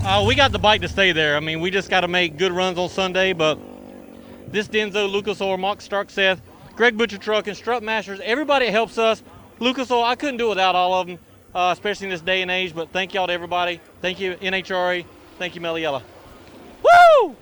Uh, 0.07 0.23
we 0.23 0.35
got 0.35 0.51
the 0.51 0.59
bike 0.59 0.81
to 0.81 0.87
stay 0.87 1.11
there. 1.11 1.35
I 1.35 1.39
mean, 1.39 1.61
we 1.61 1.71
just 1.71 1.89
got 1.89 2.01
to 2.01 2.07
make 2.07 2.37
good 2.37 2.51
runs 2.51 2.77
on 2.77 2.89
Sunday, 2.89 3.33
but 3.33 3.59
this 4.51 4.67
Denso, 4.67 5.11
Lucas 5.11 5.41
Oil, 5.41 5.57
Mark 5.57 5.81
Stark, 5.81 6.09
Seth, 6.09 6.41
Greg 6.75 6.97
Butcher 6.97 7.17
Truck, 7.17 7.47
and 7.47 7.57
Strut 7.57 7.83
Masters, 7.83 8.19
everybody 8.23 8.67
helps 8.67 8.97
us. 8.97 9.23
Lucas 9.59 9.89
Oil, 9.89 10.03
I 10.03 10.15
couldn't 10.15 10.37
do 10.37 10.47
it 10.47 10.49
without 10.49 10.75
all 10.75 10.93
of 10.93 11.07
them, 11.07 11.19
uh, 11.53 11.71
especially 11.73 12.05
in 12.05 12.11
this 12.11 12.21
day 12.21 12.41
and 12.41 12.51
age, 12.51 12.75
but 12.75 12.91
thank 12.91 13.13
y'all 13.13 13.27
to 13.27 13.33
everybody. 13.33 13.79
Thank 14.01 14.19
you, 14.19 14.35
NHRA. 14.35 15.05
Thank 15.39 15.55
you, 15.55 15.61
Mellow 15.61 15.77
Yellow. 15.77 16.03
Woo! 16.83 17.35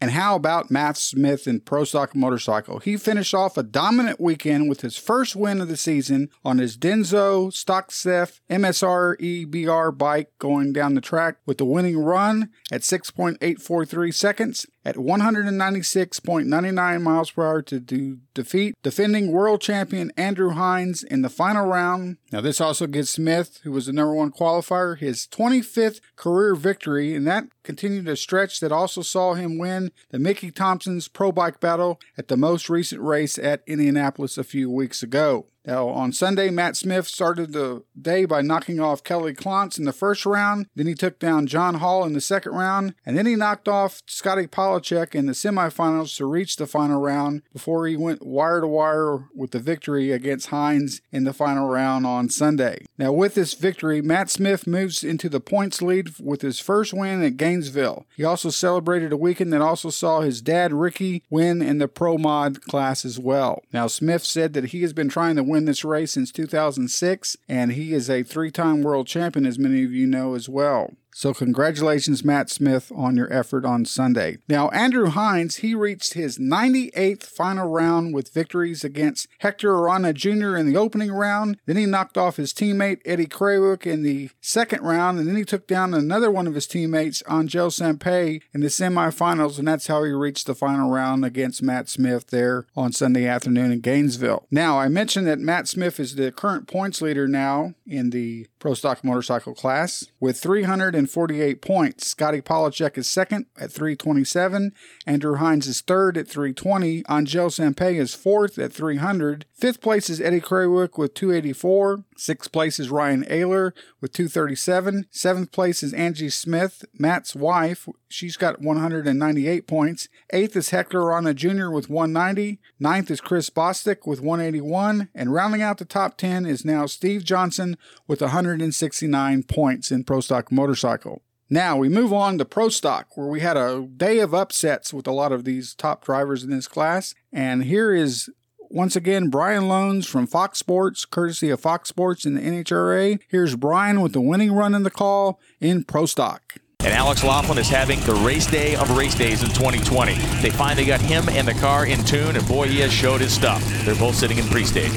And 0.00 0.12
how 0.12 0.34
about 0.34 0.70
Matt 0.70 0.96
Smith 0.96 1.46
in 1.46 1.60
Pro 1.60 1.84
Stock 1.84 2.16
Motorcycle? 2.16 2.78
He 2.78 2.96
finished 2.96 3.34
off 3.34 3.58
a 3.58 3.62
dominant 3.62 4.18
weekend 4.18 4.68
with 4.70 4.80
his 4.80 4.96
first 4.96 5.36
win 5.36 5.60
of 5.60 5.68
the 5.68 5.76
season 5.76 6.30
on 6.42 6.56
his 6.56 6.78
Denso 6.78 7.52
Stock 7.52 7.92
Seth 7.92 8.40
MSR 8.48 9.16
EBR 9.20 9.96
bike 9.98 10.30
going 10.38 10.72
down 10.72 10.94
the 10.94 11.02
track 11.02 11.36
with 11.44 11.58
the 11.58 11.66
winning 11.66 11.98
run 11.98 12.48
at 12.72 12.80
6.843 12.80 14.14
seconds 14.14 14.66
at 14.84 14.96
196.99 14.96 17.02
miles 17.02 17.30
per 17.30 17.46
hour 17.46 17.62
to 17.62 17.80
do, 17.80 18.18
defeat 18.34 18.74
defending 18.82 19.30
world 19.30 19.60
champion 19.60 20.10
Andrew 20.16 20.50
Hines 20.50 21.02
in 21.02 21.22
the 21.22 21.28
final 21.28 21.66
round. 21.66 22.16
Now, 22.32 22.40
this 22.40 22.60
also 22.60 22.86
gives 22.86 23.10
Smith, 23.10 23.60
who 23.62 23.72
was 23.72 23.86
the 23.86 23.92
number 23.92 24.14
one 24.14 24.32
qualifier, 24.32 24.98
his 24.98 25.26
25th 25.26 26.00
career 26.16 26.54
victory, 26.54 27.14
and 27.14 27.26
that 27.26 27.44
continued 27.62 28.08
a 28.08 28.16
stretch 28.16 28.60
that 28.60 28.72
also 28.72 29.02
saw 29.02 29.34
him 29.34 29.58
win 29.58 29.92
the 30.10 30.18
Mickey 30.18 30.50
Thompson's 30.50 31.08
Pro 31.08 31.30
Bike 31.30 31.60
Battle 31.60 32.00
at 32.16 32.28
the 32.28 32.36
most 32.36 32.70
recent 32.70 33.02
race 33.02 33.38
at 33.38 33.62
Indianapolis 33.66 34.38
a 34.38 34.44
few 34.44 34.70
weeks 34.70 35.02
ago. 35.02 35.46
Now, 35.66 35.88
on 35.88 36.12
Sunday, 36.12 36.50
Matt 36.50 36.76
Smith 36.76 37.06
started 37.06 37.52
the 37.52 37.84
day 38.00 38.24
by 38.24 38.40
knocking 38.40 38.80
off 38.80 39.04
Kelly 39.04 39.34
Klontz 39.34 39.78
in 39.78 39.84
the 39.84 39.92
first 39.92 40.24
round. 40.24 40.66
Then 40.74 40.86
he 40.86 40.94
took 40.94 41.18
down 41.18 41.46
John 41.46 41.76
Hall 41.76 42.04
in 42.04 42.14
the 42.14 42.20
second 42.20 42.52
round. 42.52 42.94
And 43.04 43.16
then 43.16 43.26
he 43.26 43.36
knocked 43.36 43.68
off 43.68 44.02
Scotty 44.06 44.46
Pollacheck 44.46 45.14
in 45.14 45.26
the 45.26 45.32
semifinals 45.32 46.16
to 46.16 46.26
reach 46.26 46.56
the 46.56 46.66
final 46.66 47.00
round 47.00 47.42
before 47.52 47.86
he 47.86 47.96
went 47.96 48.24
wire 48.24 48.60
to 48.60 48.66
wire 48.66 49.28
with 49.34 49.50
the 49.50 49.58
victory 49.58 50.12
against 50.12 50.48
Hines 50.48 51.02
in 51.12 51.24
the 51.24 51.32
final 51.32 51.68
round 51.68 52.06
on 52.06 52.30
Sunday. 52.30 52.86
Now, 52.96 53.12
with 53.12 53.34
this 53.34 53.54
victory, 53.54 54.00
Matt 54.00 54.30
Smith 54.30 54.66
moves 54.66 55.04
into 55.04 55.28
the 55.28 55.40
points 55.40 55.82
lead 55.82 56.10
with 56.18 56.42
his 56.42 56.58
first 56.58 56.94
win 56.94 57.22
at 57.22 57.36
Gainesville. 57.36 58.06
He 58.16 58.24
also 58.24 58.50
celebrated 58.50 59.12
a 59.12 59.16
weekend 59.16 59.52
that 59.52 59.60
also 59.60 59.90
saw 59.90 60.20
his 60.20 60.40
dad, 60.40 60.72
Ricky, 60.72 61.22
win 61.28 61.60
in 61.60 61.78
the 61.78 61.88
Pro 61.88 62.16
Mod 62.16 62.62
class 62.62 63.04
as 63.04 63.18
well. 63.18 63.62
Now, 63.72 63.86
Smith 63.86 64.24
said 64.24 64.54
that 64.54 64.66
he 64.66 64.82
has 64.82 64.92
been 64.92 65.08
trying 65.08 65.36
to 65.36 65.49
win 65.50 65.64
this 65.66 65.84
race 65.84 66.12
since 66.12 66.32
2006, 66.32 67.36
and 67.48 67.72
he 67.72 67.92
is 67.92 68.08
a 68.08 68.22
three 68.22 68.50
time 68.50 68.82
world 68.82 69.06
champion, 69.06 69.44
as 69.44 69.58
many 69.58 69.84
of 69.84 69.92
you 69.92 70.06
know 70.06 70.34
as 70.34 70.48
well. 70.48 70.94
So, 71.12 71.34
congratulations, 71.34 72.24
Matt 72.24 72.50
Smith, 72.50 72.92
on 72.94 73.16
your 73.16 73.32
effort 73.32 73.64
on 73.64 73.84
Sunday. 73.84 74.38
Now, 74.48 74.68
Andrew 74.70 75.08
Hines, 75.08 75.56
he 75.56 75.74
reached 75.74 76.14
his 76.14 76.38
98th 76.38 77.24
final 77.24 77.68
round 77.68 78.14
with 78.14 78.32
victories 78.32 78.84
against 78.84 79.26
Hector 79.38 79.74
Arana 79.74 80.12
Jr. 80.12 80.56
in 80.56 80.66
the 80.66 80.76
opening 80.76 81.10
round. 81.10 81.58
Then 81.66 81.76
he 81.76 81.86
knocked 81.86 82.16
off 82.16 82.36
his 82.36 82.52
teammate 82.52 83.00
Eddie 83.04 83.26
Krawiec 83.26 83.86
in 83.86 84.02
the 84.02 84.30
second 84.40 84.82
round, 84.82 85.18
and 85.18 85.28
then 85.28 85.36
he 85.36 85.44
took 85.44 85.66
down 85.66 85.94
another 85.94 86.30
one 86.30 86.46
of 86.46 86.54
his 86.54 86.66
teammates, 86.66 87.22
Angel 87.28 87.70
Sampey, 87.70 88.42
in 88.54 88.60
the 88.60 88.68
semifinals, 88.68 89.58
and 89.58 89.66
that's 89.66 89.88
how 89.88 90.04
he 90.04 90.12
reached 90.12 90.46
the 90.46 90.54
final 90.54 90.90
round 90.90 91.24
against 91.24 91.62
Matt 91.62 91.88
Smith 91.88 92.28
there 92.28 92.66
on 92.76 92.92
Sunday 92.92 93.26
afternoon 93.26 93.72
in 93.72 93.80
Gainesville. 93.80 94.46
Now, 94.50 94.78
I 94.78 94.88
mentioned 94.88 95.26
that 95.26 95.38
Matt 95.38 95.68
Smith 95.68 95.98
is 95.98 96.14
the 96.14 96.30
current 96.30 96.68
points 96.68 97.02
leader 97.02 97.26
now 97.26 97.74
in 97.86 98.10
the 98.10 98.46
Pro 98.60 98.74
Stock 98.74 99.02
Motorcycle 99.02 99.54
class 99.54 100.06
with 100.20 100.38
348 100.38 101.62
points. 101.62 102.06
Scotty 102.06 102.42
Pollacheck 102.42 102.98
is 102.98 103.08
second 103.08 103.46
at 103.58 103.72
327. 103.72 104.72
Andrew 105.06 105.36
Hines 105.36 105.66
is 105.66 105.80
third 105.80 106.18
at 106.18 106.28
320. 106.28 107.02
Angel 107.10 107.48
Sampey 107.48 107.96
is 107.96 108.14
fourth 108.14 108.58
at 108.58 108.72
300. 108.72 109.46
Fifth 109.54 109.80
place 109.80 110.10
is 110.10 110.20
Eddie 110.20 110.42
Krawiec 110.42 110.98
with 110.98 111.14
284. 111.14 112.04
Sixth 112.16 112.52
place 112.52 112.78
is 112.78 112.90
Ryan 112.90 113.24
Oehler 113.24 113.72
with 114.02 114.12
237. 114.12 115.06
Seventh 115.10 115.52
place 115.52 115.82
is 115.82 115.94
Angie 115.94 116.28
Smith, 116.28 116.84
Matt's 116.92 117.34
wife. 117.34 117.88
She's 118.12 118.36
got 118.36 118.60
198 118.60 119.68
points. 119.68 120.08
Eighth 120.30 120.56
is 120.56 120.70
Hector 120.70 121.00
Arana 121.00 121.32
Jr. 121.32 121.70
with 121.70 121.88
190. 121.88 122.58
Ninth 122.80 123.08
is 123.08 123.20
Chris 123.20 123.50
Bostic 123.50 124.04
with 124.04 124.20
181. 124.20 125.08
And 125.14 125.32
rounding 125.32 125.62
out 125.62 125.78
the 125.78 125.84
top 125.84 126.16
10 126.16 126.44
is 126.44 126.64
now 126.64 126.86
Steve 126.86 127.22
Johnson 127.22 127.76
with 128.08 128.20
169 128.20 129.44
points 129.44 129.92
in 129.92 130.02
Pro 130.02 130.20
Stock 130.20 130.50
Motorcycle. 130.50 131.22
Now 131.48 131.76
we 131.76 131.88
move 131.88 132.12
on 132.12 132.36
to 132.38 132.44
Pro 132.44 132.68
Stock, 132.68 133.16
where 133.16 133.28
we 133.28 133.40
had 133.40 133.56
a 133.56 133.86
day 133.96 134.18
of 134.18 134.34
upsets 134.34 134.92
with 134.92 135.06
a 135.06 135.12
lot 135.12 135.30
of 135.30 135.44
these 135.44 135.72
top 135.74 136.04
drivers 136.04 136.42
in 136.42 136.50
this 136.50 136.66
class. 136.66 137.14
And 137.32 137.64
here 137.64 137.94
is 137.94 138.28
once 138.72 138.94
again, 138.94 139.30
Brian 139.30 139.64
Lohnes 139.64 140.06
from 140.06 140.28
Fox 140.28 140.58
Sports, 140.58 141.04
courtesy 141.04 141.50
of 141.50 141.60
Fox 141.60 141.88
Sports 141.88 142.24
and 142.24 142.36
the 142.36 142.40
NHRA. 142.40 143.20
Here's 143.28 143.56
Brian 143.56 144.00
with 144.00 144.12
the 144.12 144.20
winning 144.20 144.52
run 144.52 144.74
in 144.74 144.84
the 144.84 144.90
call 144.90 145.40
in 145.60 145.82
Pro 145.82 146.06
Stock. 146.06 146.59
And 146.82 146.94
Alex 146.94 147.22
Laughlin 147.22 147.58
is 147.58 147.68
having 147.68 148.00
the 148.00 148.14
race 148.14 148.46
day 148.46 148.74
of 148.74 148.96
race 148.96 149.14
days 149.14 149.42
in 149.42 149.50
2020. 149.50 150.14
They 150.40 150.50
finally 150.50 150.86
got 150.86 151.00
him 151.00 151.28
and 151.28 151.46
the 151.46 151.54
car 151.54 151.84
in 151.84 152.02
tune, 152.04 152.36
and 152.36 152.48
boy, 152.48 152.68
he 152.68 152.80
has 152.80 152.90
showed 152.90 153.20
his 153.20 153.34
stuff. 153.34 153.62
They're 153.84 153.94
both 153.94 154.14
sitting 154.14 154.38
in 154.38 154.46
pre-stage. 154.46 154.92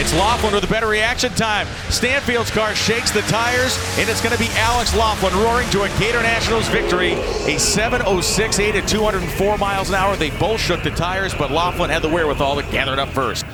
It's 0.00 0.14
Laughlin 0.14 0.54
with 0.54 0.62
a 0.62 0.68
better 0.68 0.86
reaction 0.86 1.32
time. 1.32 1.66
Stanfield's 1.90 2.52
car 2.52 2.72
shakes 2.74 3.10
the 3.10 3.22
tires, 3.22 3.76
and 3.98 4.08
it's 4.08 4.20
going 4.20 4.32
to 4.32 4.38
be 4.38 4.48
Alex 4.52 4.94
Laughlin 4.94 5.34
roaring 5.42 5.68
to 5.70 5.82
a 5.82 5.88
Gator 5.98 6.22
Nationals 6.22 6.68
victory. 6.68 7.12
A 7.12 7.56
7.06.8 7.56 8.74
at 8.74 8.88
204 8.88 9.58
miles 9.58 9.88
an 9.88 9.96
hour. 9.96 10.14
They 10.14 10.30
both 10.30 10.60
shook 10.60 10.84
the 10.84 10.90
tires, 10.90 11.34
but 11.34 11.50
Laughlin 11.50 11.90
had 11.90 12.02
the 12.02 12.08
wherewithal 12.08 12.62
to 12.62 12.62
gather 12.70 12.92
it 12.92 13.00
up 13.00 13.08
first. 13.08 13.44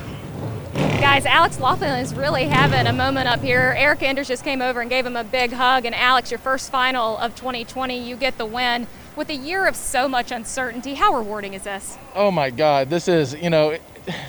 Guys, 1.01 1.25
Alex 1.25 1.59
Laughlin 1.59 1.99
is 1.99 2.15
really 2.15 2.45
having 2.45 2.87
a 2.87 2.93
moment 2.93 3.27
up 3.27 3.41
here. 3.41 3.75
Erica 3.77 4.07
Enders 4.07 4.27
just 4.27 4.43
came 4.43 4.61
over 4.61 4.79
and 4.81 4.89
gave 4.89 5.05
him 5.05 5.15
a 5.15 5.23
big 5.23 5.51
hug. 5.51 5.85
And 5.85 5.93
Alex, 5.93 6.31
your 6.31 6.39
first 6.39 6.71
final 6.71 7.17
of 7.17 7.35
2020, 7.35 8.07
you 8.07 8.15
get 8.15 8.37
the 8.37 8.45
win. 8.45 8.87
With 9.15 9.29
a 9.29 9.35
year 9.35 9.67
of 9.67 9.75
so 9.75 10.07
much 10.07 10.31
uncertainty, 10.31 10.93
how 10.93 11.13
rewarding 11.13 11.53
is 11.53 11.63
this? 11.63 11.97
Oh 12.15 12.31
my 12.31 12.49
God, 12.49 12.89
this 12.89 13.07
is, 13.07 13.33
you 13.33 13.49
know, 13.49 13.77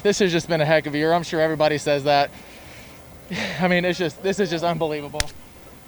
this 0.02 0.18
has 0.18 0.32
just 0.32 0.48
been 0.48 0.60
a 0.60 0.64
heck 0.64 0.86
of 0.86 0.94
a 0.94 0.98
year. 0.98 1.12
I'm 1.12 1.22
sure 1.22 1.40
everybody 1.40 1.78
says 1.78 2.04
that. 2.04 2.30
I 3.60 3.68
mean, 3.68 3.84
it's 3.84 3.98
just 3.98 4.22
this 4.22 4.40
is 4.40 4.50
just 4.50 4.64
unbelievable. 4.64 5.22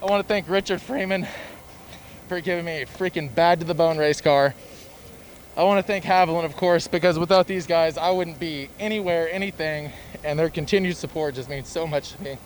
I 0.01 0.07
want 0.07 0.23
to 0.23 0.29
thank 0.29 0.49
Richard 0.49 0.81
Freeman 0.81 1.27
for 2.29 2.41
giving 2.41 2.65
me 2.65 2.83
a 2.83 2.87
freaking 2.87 3.35
bad 3.35 3.61
to 3.61 3.67
the 3.67 3.75
bone 3.75 3.99
race 3.99 4.21
car. 4.21 4.55
I 5.59 5.65
want 5.65 5.85
to 5.85 5.93
thank 5.93 6.05
Haviland, 6.05 6.45
of 6.45 6.57
course, 6.57 6.87
because 6.87 7.19
without 7.19 7.49
these 7.49 7.67
guys, 7.67 7.99
I 7.99 8.12
wouldn't 8.12 8.38
be 8.38 8.71
anywhere, 8.79 9.29
anything, 9.29 9.91
and 10.23 10.38
their 10.38 10.50
continued 10.50 10.97
support 10.97 11.35
just 11.35 11.50
means 11.50 11.67
so 11.67 11.85
much 11.85 12.12
to 12.12 12.23
me. 12.23 12.38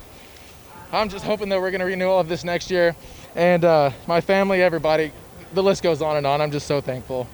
I'm 0.93 1.11
just 1.11 1.27
hoping 1.27 1.51
that 1.51 1.61
we're 1.61 1.71
going 1.71 1.81
to 1.81 1.85
renew 1.85 2.07
all 2.07 2.21
of 2.21 2.29
this 2.31 2.43
next 2.43 2.71
year, 2.71 2.97
and 3.35 3.67
uh, 3.67 3.91
my 4.07 4.23
family, 4.23 4.63
everybody, 4.63 5.13
the 5.53 5.63
list 5.63 5.83
goes 5.83 6.01
on 6.01 6.17
and 6.17 6.27
on. 6.27 6.41
I'm 6.41 6.51
just 6.51 6.67
so 6.67 6.81
thankful. 6.81 7.29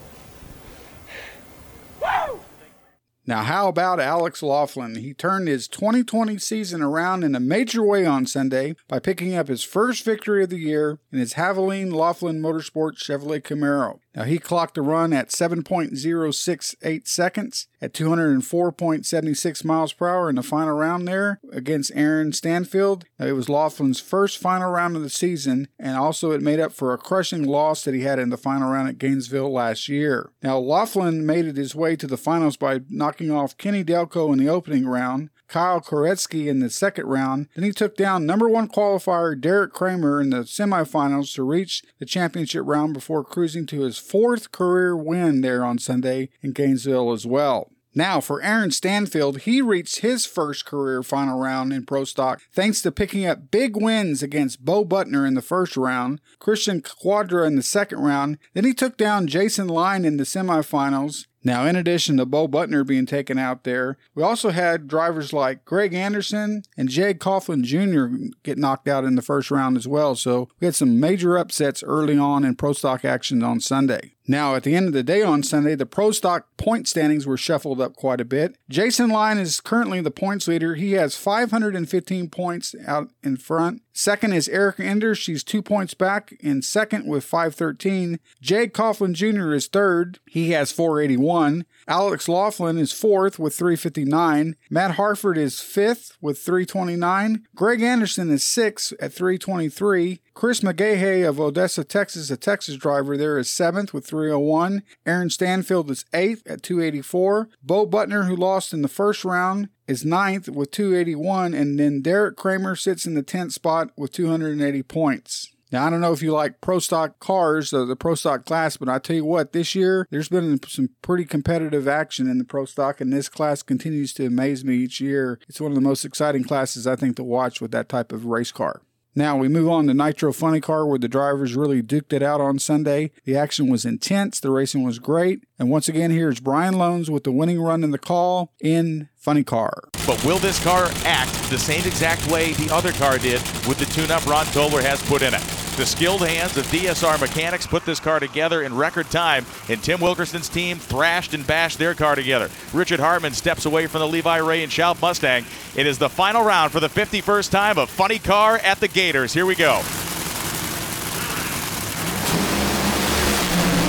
Now, 3.28 3.42
how 3.42 3.68
about 3.68 4.00
Alex 4.00 4.42
Laughlin? 4.42 4.96
He 4.96 5.12
turned 5.12 5.48
his 5.48 5.68
2020 5.68 6.38
season 6.38 6.80
around 6.80 7.22
in 7.22 7.34
a 7.34 7.40
major 7.40 7.84
way 7.84 8.06
on 8.06 8.24
Sunday 8.24 8.74
by 8.88 8.98
picking 8.98 9.36
up 9.36 9.48
his 9.48 9.62
first 9.62 10.02
victory 10.02 10.42
of 10.42 10.48
the 10.48 10.58
year 10.58 10.98
in 11.12 11.18
his 11.18 11.34
Haviland 11.34 11.92
Laughlin 11.92 12.40
Motorsport 12.40 12.96
Chevrolet 12.96 13.42
Camaro. 13.42 13.98
Now, 14.18 14.24
he 14.24 14.40
clocked 14.40 14.76
a 14.76 14.82
run 14.82 15.12
at 15.12 15.28
7.068 15.28 17.06
seconds 17.06 17.68
at 17.80 17.92
204.76 17.92 19.64
miles 19.64 19.92
per 19.92 20.08
hour 20.08 20.28
in 20.28 20.34
the 20.34 20.42
final 20.42 20.74
round 20.74 21.06
there 21.06 21.38
against 21.52 21.92
Aaron 21.94 22.32
Stanfield. 22.32 23.04
Now, 23.16 23.26
it 23.26 23.36
was 23.36 23.48
Laughlin's 23.48 24.00
first 24.00 24.38
final 24.38 24.72
round 24.72 24.96
of 24.96 25.02
the 25.02 25.08
season, 25.08 25.68
and 25.78 25.96
also 25.96 26.32
it 26.32 26.42
made 26.42 26.58
up 26.58 26.72
for 26.72 26.92
a 26.92 26.98
crushing 26.98 27.44
loss 27.44 27.84
that 27.84 27.94
he 27.94 28.00
had 28.00 28.18
in 28.18 28.30
the 28.30 28.36
final 28.36 28.68
round 28.68 28.88
at 28.88 28.98
Gainesville 28.98 29.52
last 29.52 29.88
year. 29.88 30.32
Now, 30.42 30.58
Laughlin 30.58 31.24
made 31.24 31.44
it 31.44 31.56
his 31.56 31.76
way 31.76 31.94
to 31.94 32.08
the 32.08 32.16
finals 32.16 32.56
by 32.56 32.80
knocking 32.88 33.30
off 33.30 33.56
Kenny 33.56 33.84
Delco 33.84 34.32
in 34.32 34.40
the 34.40 34.48
opening 34.48 34.88
round, 34.88 35.30
Kyle 35.48 35.80
Koretsky 35.80 36.46
in 36.46 36.60
the 36.60 36.70
second 36.70 37.06
round. 37.06 37.48
Then 37.54 37.64
he 37.64 37.72
took 37.72 37.96
down 37.96 38.26
number 38.26 38.48
one 38.48 38.68
qualifier 38.68 39.38
Deric 39.38 39.72
Kramer 39.72 40.20
in 40.20 40.30
the 40.30 40.42
semifinals 40.42 41.34
to 41.34 41.42
reach 41.42 41.82
the 41.98 42.06
championship 42.06 42.62
round 42.66 42.94
before 42.94 43.24
cruising 43.24 43.66
to 43.66 43.80
his 43.80 43.98
fourth 43.98 44.52
career 44.52 44.96
win 44.96 45.40
there 45.40 45.64
on 45.64 45.78
Sunday 45.78 46.28
in 46.42 46.52
Gainesville 46.52 47.12
as 47.12 47.26
well. 47.26 47.72
Now, 47.94 48.20
for 48.20 48.42
Aaron 48.42 48.70
Stanfield, 48.70 49.40
he 49.40 49.62
reached 49.62 50.00
his 50.00 50.26
first 50.26 50.64
career 50.66 51.02
final 51.02 51.38
round 51.38 51.72
in 51.72 51.86
Pro 51.86 52.04
Stock 52.04 52.40
thanks 52.52 52.82
to 52.82 52.92
picking 52.92 53.26
up 53.26 53.50
big 53.50 53.76
wins 53.76 54.22
against 54.22 54.64
Bo 54.64 54.84
Butner 54.84 55.26
in 55.26 55.34
the 55.34 55.42
first 55.42 55.76
round, 55.76 56.20
Cristian 56.38 56.82
Cuadra 56.82 57.46
in 57.46 57.56
the 57.56 57.62
second 57.62 57.98
round. 58.00 58.38
Then 58.54 58.64
he 58.64 58.74
took 58.74 58.96
down 58.98 59.26
Jason 59.26 59.66
Line 59.66 60.04
in 60.04 60.18
the 60.18 60.24
semifinals. 60.24 61.26
Now, 61.44 61.66
in 61.66 61.76
addition 61.76 62.16
to 62.16 62.26
Bo 62.26 62.48
Butner 62.48 62.86
being 62.86 63.06
taken 63.06 63.38
out 63.38 63.64
there, 63.64 63.96
we 64.14 64.22
also 64.22 64.50
had 64.50 64.88
drivers 64.88 65.32
like 65.32 65.64
Greg 65.64 65.94
Anderson 65.94 66.62
and 66.76 66.90
Jeg 66.90 67.20
Coughlin 67.20 67.62
Jr. 67.62 68.32
get 68.42 68.58
knocked 68.58 68.88
out 68.88 69.04
in 69.04 69.14
the 69.14 69.22
first 69.22 69.50
round 69.50 69.76
as 69.76 69.86
well. 69.86 70.16
So 70.16 70.48
we 70.60 70.66
had 70.66 70.74
some 70.74 70.98
major 70.98 71.38
upsets 71.38 71.82
early 71.82 72.18
on 72.18 72.44
in 72.44 72.56
Pro 72.56 72.72
Stock 72.72 73.04
action 73.04 73.42
on 73.42 73.60
Sunday. 73.60 74.14
Now, 74.30 74.54
at 74.54 74.62
the 74.62 74.76
end 74.76 74.88
of 74.88 74.92
the 74.92 75.02
day 75.02 75.22
on 75.22 75.42
Sunday, 75.42 75.74
the 75.74 75.86
Pro 75.86 76.10
Stock 76.10 76.54
point 76.58 76.86
standings 76.86 77.26
were 77.26 77.38
shuffled 77.38 77.80
up 77.80 77.96
quite 77.96 78.20
a 78.20 78.26
bit. 78.26 78.56
Jason 78.68 79.08
Line 79.08 79.38
is 79.38 79.58
currently 79.58 80.02
the 80.02 80.10
points 80.10 80.46
leader. 80.46 80.74
He 80.74 80.92
has 80.92 81.16
515 81.16 82.28
points 82.28 82.74
out 82.86 83.08
in 83.22 83.38
front. 83.38 83.80
Second 83.94 84.34
is 84.34 84.46
Erica 84.50 84.84
Enders. 84.84 85.16
She's 85.16 85.42
two 85.42 85.62
points 85.62 85.94
back 85.94 86.36
in 86.40 86.60
second 86.60 87.06
with 87.06 87.24
513. 87.24 88.20
Jeg 88.42 88.74
Coughlin 88.74 89.14
Jr. 89.14 89.54
is 89.54 89.66
third. 89.66 90.20
He 90.26 90.50
has 90.50 90.72
481. 90.72 91.64
Alex 91.88 92.28
Laughlin 92.28 92.76
is 92.76 92.92
fourth 92.92 93.38
with 93.38 93.54
359. 93.54 94.56
Matt 94.68 94.96
Hartford 94.96 95.38
is 95.38 95.62
fifth 95.62 96.18
with 96.20 96.38
329. 96.38 97.46
Greg 97.54 97.80
Anderson 97.80 98.30
is 98.30 98.44
sixth 98.44 98.92
at 99.00 99.10
323. 99.14 100.20
Chris 100.34 100.60
McGaha 100.60 101.26
of 101.26 101.40
Odessa, 101.40 101.84
Texas, 101.84 102.30
a 102.30 102.36
Texas 102.36 102.76
driver 102.76 103.16
there, 103.16 103.38
is 103.38 103.50
seventh 103.50 103.94
with 103.94 104.06
301. 104.06 104.82
Aaron 105.06 105.30
Stanfield 105.30 105.90
is 105.90 106.04
eighth 106.12 106.46
at 106.46 106.62
284. 106.62 107.48
Bo 107.62 107.86
Butner, 107.86 108.26
who 108.26 108.36
lost 108.36 108.74
in 108.74 108.82
the 108.82 108.88
first 108.88 109.24
round, 109.24 109.70
is 109.86 110.04
ninth 110.04 110.46
with 110.50 110.70
281. 110.70 111.54
And 111.54 111.78
then 111.78 112.02
Deric 112.02 112.36
Kramer 112.36 112.76
sits 112.76 113.06
in 113.06 113.14
the 113.14 113.22
10th 113.22 113.52
spot 113.52 113.92
with 113.96 114.12
280 114.12 114.82
points. 114.82 115.54
Now, 115.70 115.86
I 115.86 115.90
don't 115.90 116.00
know 116.00 116.12
if 116.12 116.22
you 116.22 116.32
like 116.32 116.60
pro 116.60 116.78
stock 116.78 117.20
cars, 117.20 117.74
uh, 117.74 117.84
the 117.84 117.96
pro 117.96 118.14
stock 118.14 118.44
class, 118.46 118.76
but 118.76 118.88
I 118.88 118.98
tell 118.98 119.16
you 119.16 119.24
what, 119.24 119.52
this 119.52 119.74
year 119.74 120.06
there's 120.10 120.28
been 120.28 120.60
some 120.66 120.90
pretty 121.02 121.26
competitive 121.26 121.86
action 121.86 122.28
in 122.28 122.38
the 122.38 122.44
pro 122.44 122.64
stock, 122.64 123.00
and 123.00 123.12
this 123.12 123.28
class 123.28 123.62
continues 123.62 124.14
to 124.14 124.26
amaze 124.26 124.64
me 124.64 124.76
each 124.76 125.00
year. 125.00 125.38
It's 125.48 125.60
one 125.60 125.70
of 125.70 125.74
the 125.74 125.82
most 125.82 126.04
exciting 126.04 126.44
classes 126.44 126.86
I 126.86 126.96
think 126.96 127.16
to 127.16 127.24
watch 127.24 127.60
with 127.60 127.70
that 127.72 127.88
type 127.88 128.12
of 128.12 128.24
race 128.24 128.52
car. 128.52 128.82
Now 129.14 129.36
we 129.36 129.48
move 129.48 129.68
on 129.68 129.88
to 129.88 129.94
Nitro 129.94 130.32
Funny 130.32 130.60
Car, 130.60 130.86
where 130.86 130.98
the 130.98 131.08
drivers 131.08 131.56
really 131.56 131.82
duked 131.82 132.12
it 132.12 132.22
out 132.22 132.40
on 132.40 132.60
Sunday. 132.60 133.10
The 133.24 133.36
action 133.36 133.68
was 133.68 133.84
intense, 133.84 134.38
the 134.38 134.50
racing 134.50 134.84
was 134.84 135.00
great, 135.00 135.42
and 135.58 135.70
once 135.70 135.88
again, 135.88 136.12
here's 136.12 136.38
Brian 136.38 136.74
Lohnes 136.74 137.08
with 137.08 137.24
the 137.24 137.32
winning 137.32 137.60
run 137.60 137.82
in 137.82 137.90
the 137.90 137.98
call 137.98 138.52
in 138.60 139.08
Funny 139.18 139.42
Car. 139.42 139.82
But 140.06 140.24
will 140.24 140.38
this 140.38 140.62
car 140.62 140.88
act 141.04 141.32
the 141.50 141.58
same 141.58 141.84
exact 141.84 142.24
way 142.28 142.52
the 142.52 142.72
other 142.72 142.92
car 142.92 143.18
did 143.18 143.42
with 143.66 143.76
the 143.76 143.84
tune-up 143.86 144.24
Ron 144.26 144.46
Tobler 144.46 144.80
has 144.80 145.02
put 145.02 145.22
in 145.22 145.34
it? 145.34 145.42
The 145.76 145.84
skilled 145.84 146.26
hands 146.26 146.56
of 146.56 146.64
DSR 146.66 147.20
mechanics 147.20 147.66
put 147.66 147.84
this 147.84 147.98
car 147.98 148.20
together 148.20 148.62
in 148.62 148.74
record 148.74 149.10
time, 149.10 149.44
and 149.68 149.82
Tim 149.82 150.00
Wilkerson's 150.00 150.48
team 150.48 150.78
thrashed 150.78 151.34
and 151.34 151.44
bashed 151.44 151.78
their 151.80 151.94
car 151.94 152.14
together. 152.14 152.48
Richard 152.72 153.00
Hartman 153.00 153.32
steps 153.32 153.66
away 153.66 153.88
from 153.88 154.00
the 154.00 154.08
Levi 154.08 154.36
Ray 154.36 154.62
and 154.62 154.70
Shoup 154.70 155.00
Mustang. 155.02 155.44
It 155.74 155.86
is 155.86 155.98
the 155.98 156.08
final 156.08 156.44
round 156.44 156.70
for 156.70 156.78
the 156.78 156.88
51st 156.88 157.50
time 157.50 157.76
of 157.76 157.90
Funny 157.90 158.20
Car 158.20 158.58
at 158.58 158.78
the 158.78 158.88
Gators. 158.88 159.32
Here 159.34 159.46
we 159.46 159.56
go. 159.56 159.82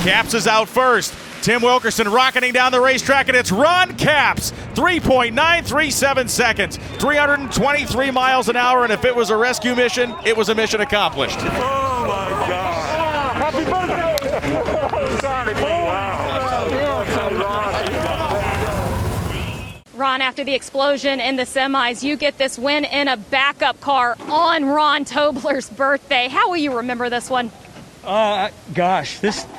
Capps 0.04 0.34
is 0.34 0.48
out 0.48 0.68
first. 0.68 1.14
Tim 1.50 1.64
Wilkerson 1.64 2.08
rocketing 2.10 2.54
down 2.54 2.72
the 2.72 2.80
racetrack, 2.80 3.28
and 3.28 3.36
it's 3.36 3.52
Ron 3.52 3.98
Capps, 3.98 4.52
3.937 4.76 6.30
seconds, 6.30 6.78
323 6.78 8.12
miles 8.12 8.50
an 8.50 8.56
hour, 8.56 8.84
and 8.84 8.94
if 8.94 9.04
it 9.04 9.16
was 9.16 9.32
a 9.32 9.36
rescue 9.36 9.74
mission, 9.74 10.14
it 10.24 10.38
was 10.38 10.50
a 10.50 10.54
mission 10.54 10.80
accomplished. 10.82 11.40
Oh 11.40 12.06
my 12.08 12.30
God! 12.48 13.36
Happy 13.36 13.66
birthday! 13.66 14.16
Ron, 19.98 20.22
after 20.22 20.44
the 20.44 20.54
explosion 20.54 21.20
in 21.20 21.36
the 21.36 21.46
semis, 21.46 22.04
you 22.04 22.16
get 22.16 22.38
this 22.38 22.60
win 22.60 22.86
in 22.86 23.08
a 23.08 23.18
backup 23.18 23.82
car 23.82 24.16
on 24.28 24.66
Ron 24.66 25.04
Tobler's 25.04 25.68
birthday. 25.68 26.28
How 26.28 26.52
will 26.52 26.58
you 26.58 26.78
remember 26.78 27.10
this 27.10 27.28
one? 27.28 27.50
Uh, 28.04 28.52
gosh, 28.76 29.18
this 29.18 29.46
this 29.46 29.59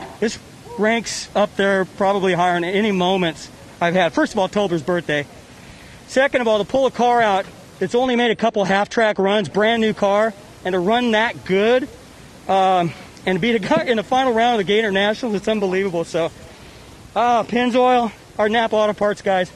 ranks 0.81 1.29
up 1.37 1.55
there 1.57 1.85
probably 1.85 2.33
higher 2.33 2.55
than 2.55 2.65
any 2.65 2.93
moments 2.93 3.51
I've 3.81 3.95
had. 3.95 4.13
First 4.13 4.33
of 4.33 4.39
all, 4.39 4.49
Tobler's 4.49 4.83
birthday. 4.83 5.27
Second 6.09 6.41
of 6.41 6.49
all, 6.49 6.59
to 6.59 6.65
pull 6.65 6.87
a 6.87 6.91
car 6.91 7.23
out, 7.23 7.47
it's 7.79 7.95
only 7.95 8.17
made 8.17 8.31
a 8.31 8.37
couple 8.37 8.65
half-track 8.65 9.19
runs, 9.19 9.49
brand 9.49 9.81
new 9.81 9.95
car, 9.95 10.35
and 10.65 10.73
to 10.73 10.79
run 10.79 11.13
that 11.13 11.45
good, 11.45 11.89
um, 12.49 12.93
and 13.25 13.37
to 13.37 13.41
beat 13.41 13.55
a 13.55 13.59
guy 13.59 13.85
in 13.85 13.97
the 13.97 14.03
final 14.03 14.33
round 14.33 14.55
of 14.55 14.59
the 14.59 14.65
Gator 14.65 14.91
Nationals, 14.91 15.37
it's 15.37 15.49
unbelievable. 15.49 16.05
So, 16.05 16.33
uh, 17.15 17.45
Pennzoil, 17.45 18.13
our 18.39 18.49
Napa 18.49 18.75
Auto 18.75 18.93
Parts 18.93 19.23
guys, 19.23 19.51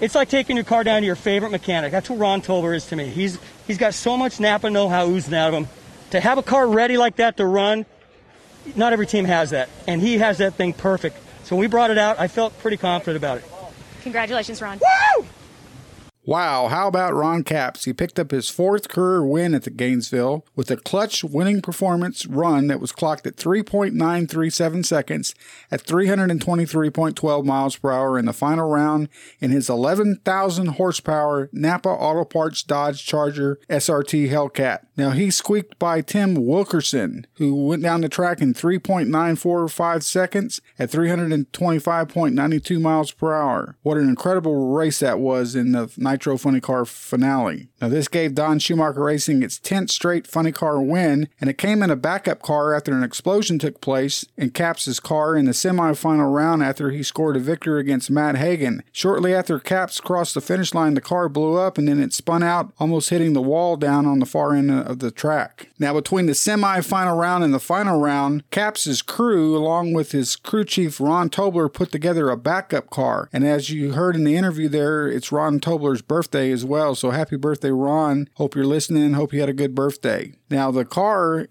it's 0.00 0.14
like 0.14 0.28
taking 0.28 0.56
your 0.56 0.64
car 0.64 0.84
down 0.84 1.00
to 1.02 1.06
your 1.06 1.16
favorite 1.16 1.50
mechanic. 1.50 1.90
That's 1.90 2.08
what 2.08 2.18
Ron 2.18 2.42
Tobler 2.42 2.76
is 2.76 2.86
to 2.86 2.96
me. 2.96 3.06
He's 3.06 3.38
he's 3.66 3.78
got 3.78 3.94
so 3.94 4.16
much 4.16 4.38
Napa 4.38 4.70
know-how 4.70 5.08
oozing 5.08 5.34
out 5.34 5.48
of 5.48 5.54
him. 5.54 5.68
To 6.10 6.20
have 6.20 6.38
a 6.38 6.42
car 6.42 6.68
ready 6.68 6.96
like 6.96 7.16
that 7.16 7.36
to 7.38 7.46
run, 7.46 7.84
not 8.76 8.92
every 8.92 9.06
team 9.06 9.24
has 9.24 9.50
that, 9.50 9.68
and 9.86 10.00
he 10.00 10.18
has 10.18 10.38
that 10.38 10.54
thing 10.54 10.72
perfect. 10.72 11.16
So 11.44 11.56
when 11.56 11.60
we 11.60 11.66
brought 11.66 11.90
it 11.90 11.98
out, 11.98 12.18
I 12.18 12.28
felt 12.28 12.58
pretty 12.58 12.76
confident 12.76 13.16
about 13.16 13.38
it. 13.38 13.44
Congratulations, 14.02 14.60
Ron. 14.60 14.78
Woo! 14.78 15.26
Wow, 16.28 16.68
how 16.68 16.88
about 16.88 17.14
Ron 17.14 17.42
Capps? 17.42 17.86
He 17.86 17.94
picked 17.94 18.18
up 18.18 18.32
his 18.32 18.50
fourth 18.50 18.90
career 18.90 19.24
win 19.24 19.54
at 19.54 19.62
the 19.62 19.70
Gainesville 19.70 20.44
with 20.54 20.70
a 20.70 20.76
clutch 20.76 21.24
winning 21.24 21.62
performance 21.62 22.26
run 22.26 22.66
that 22.66 22.80
was 22.80 22.92
clocked 22.92 23.26
at 23.26 23.36
3.937 23.36 24.84
seconds 24.84 25.34
at 25.70 25.82
323.12 25.84 27.44
miles 27.46 27.76
per 27.78 27.90
hour 27.90 28.18
in 28.18 28.26
the 28.26 28.34
final 28.34 28.68
round 28.68 29.08
in 29.40 29.50
his 29.52 29.70
11,000 29.70 30.66
horsepower 30.66 31.48
Napa 31.50 31.88
Auto 31.88 32.26
Parts 32.26 32.62
Dodge 32.62 33.06
Charger 33.06 33.58
SRT 33.70 34.28
Hellcat. 34.28 34.80
Now 34.98 35.10
he 35.10 35.30
squeaked 35.30 35.78
by 35.78 36.00
Tim 36.00 36.34
Wilkerson, 36.34 37.24
who 37.34 37.54
went 37.68 37.84
down 37.84 38.00
the 38.00 38.08
track 38.08 38.40
in 38.40 38.52
3.945 38.52 40.02
seconds 40.02 40.60
at 40.76 40.90
325.92 40.90 42.80
miles 42.80 43.12
per 43.12 43.32
hour. 43.32 43.76
What 43.82 43.96
an 43.96 44.08
incredible 44.08 44.74
race 44.74 44.98
that 44.98 45.20
was 45.20 45.54
in 45.54 45.70
the 45.70 45.88
Nitro 45.96 46.36
Funny 46.36 46.60
Car 46.60 46.84
finale. 46.84 47.68
Now, 47.80 47.88
this 47.88 48.08
gave 48.08 48.34
Don 48.34 48.58
Schumacher 48.58 49.04
Racing 49.04 49.44
its 49.44 49.60
10th 49.60 49.90
straight 49.90 50.26
Funny 50.26 50.50
Car 50.50 50.82
win, 50.82 51.28
and 51.40 51.48
it 51.48 51.58
came 51.58 51.80
in 51.84 51.90
a 51.92 51.96
backup 51.96 52.42
car 52.42 52.74
after 52.74 52.92
an 52.92 53.04
explosion 53.04 53.60
took 53.60 53.80
place 53.80 54.24
in 54.36 54.50
Capps' 54.50 54.98
car 54.98 55.36
in 55.36 55.44
the 55.44 55.52
semifinal 55.52 56.34
round 56.34 56.64
after 56.64 56.90
he 56.90 57.04
scored 57.04 57.36
a 57.36 57.40
victory 57.40 57.80
against 57.80 58.10
Matt 58.10 58.36
Hagan. 58.36 58.82
Shortly 58.90 59.32
after 59.32 59.60
Capps 59.60 60.00
crossed 60.00 60.34
the 60.34 60.40
finish 60.40 60.74
line, 60.74 60.94
the 60.94 61.00
car 61.00 61.28
blew 61.28 61.54
up 61.54 61.78
and 61.78 61.86
then 61.86 62.00
it 62.00 62.12
spun 62.12 62.42
out, 62.42 62.72
almost 62.80 63.10
hitting 63.10 63.34
the 63.34 63.40
wall 63.40 63.76
down 63.76 64.04
on 64.04 64.18
the 64.18 64.26
far 64.26 64.56
end 64.56 64.87
of 64.88 64.98
the 64.98 65.10
track. 65.10 65.68
Now, 65.78 65.92
between 65.92 66.26
the 66.26 66.34
semi 66.34 66.80
final 66.80 67.16
round 67.16 67.44
and 67.44 67.52
the 67.52 67.60
final 67.60 68.00
round, 68.00 68.42
Capps' 68.50 69.02
crew, 69.02 69.56
along 69.56 69.92
with 69.92 70.12
his 70.12 70.34
crew 70.34 70.64
chief 70.64 71.00
Ron 71.00 71.28
Tobler, 71.28 71.72
put 71.72 71.92
together 71.92 72.30
a 72.30 72.36
backup 72.36 72.90
car. 72.90 73.28
And 73.32 73.46
as 73.46 73.70
you 73.70 73.92
heard 73.92 74.16
in 74.16 74.24
the 74.24 74.34
interview 74.34 74.68
there, 74.68 75.06
it's 75.06 75.30
Ron 75.30 75.60
Tobler's 75.60 76.02
birthday 76.02 76.50
as 76.50 76.64
well. 76.64 76.94
So 76.94 77.10
happy 77.10 77.36
birthday, 77.36 77.70
Ron. 77.70 78.28
Hope 78.34 78.54
you're 78.54 78.64
listening. 78.64 79.12
Hope 79.12 79.32
you 79.32 79.40
had 79.40 79.48
a 79.50 79.54
good 79.54 79.74
birthday. 79.74 80.32
Now, 80.50 80.70
the 80.70 80.86
car 80.86 81.46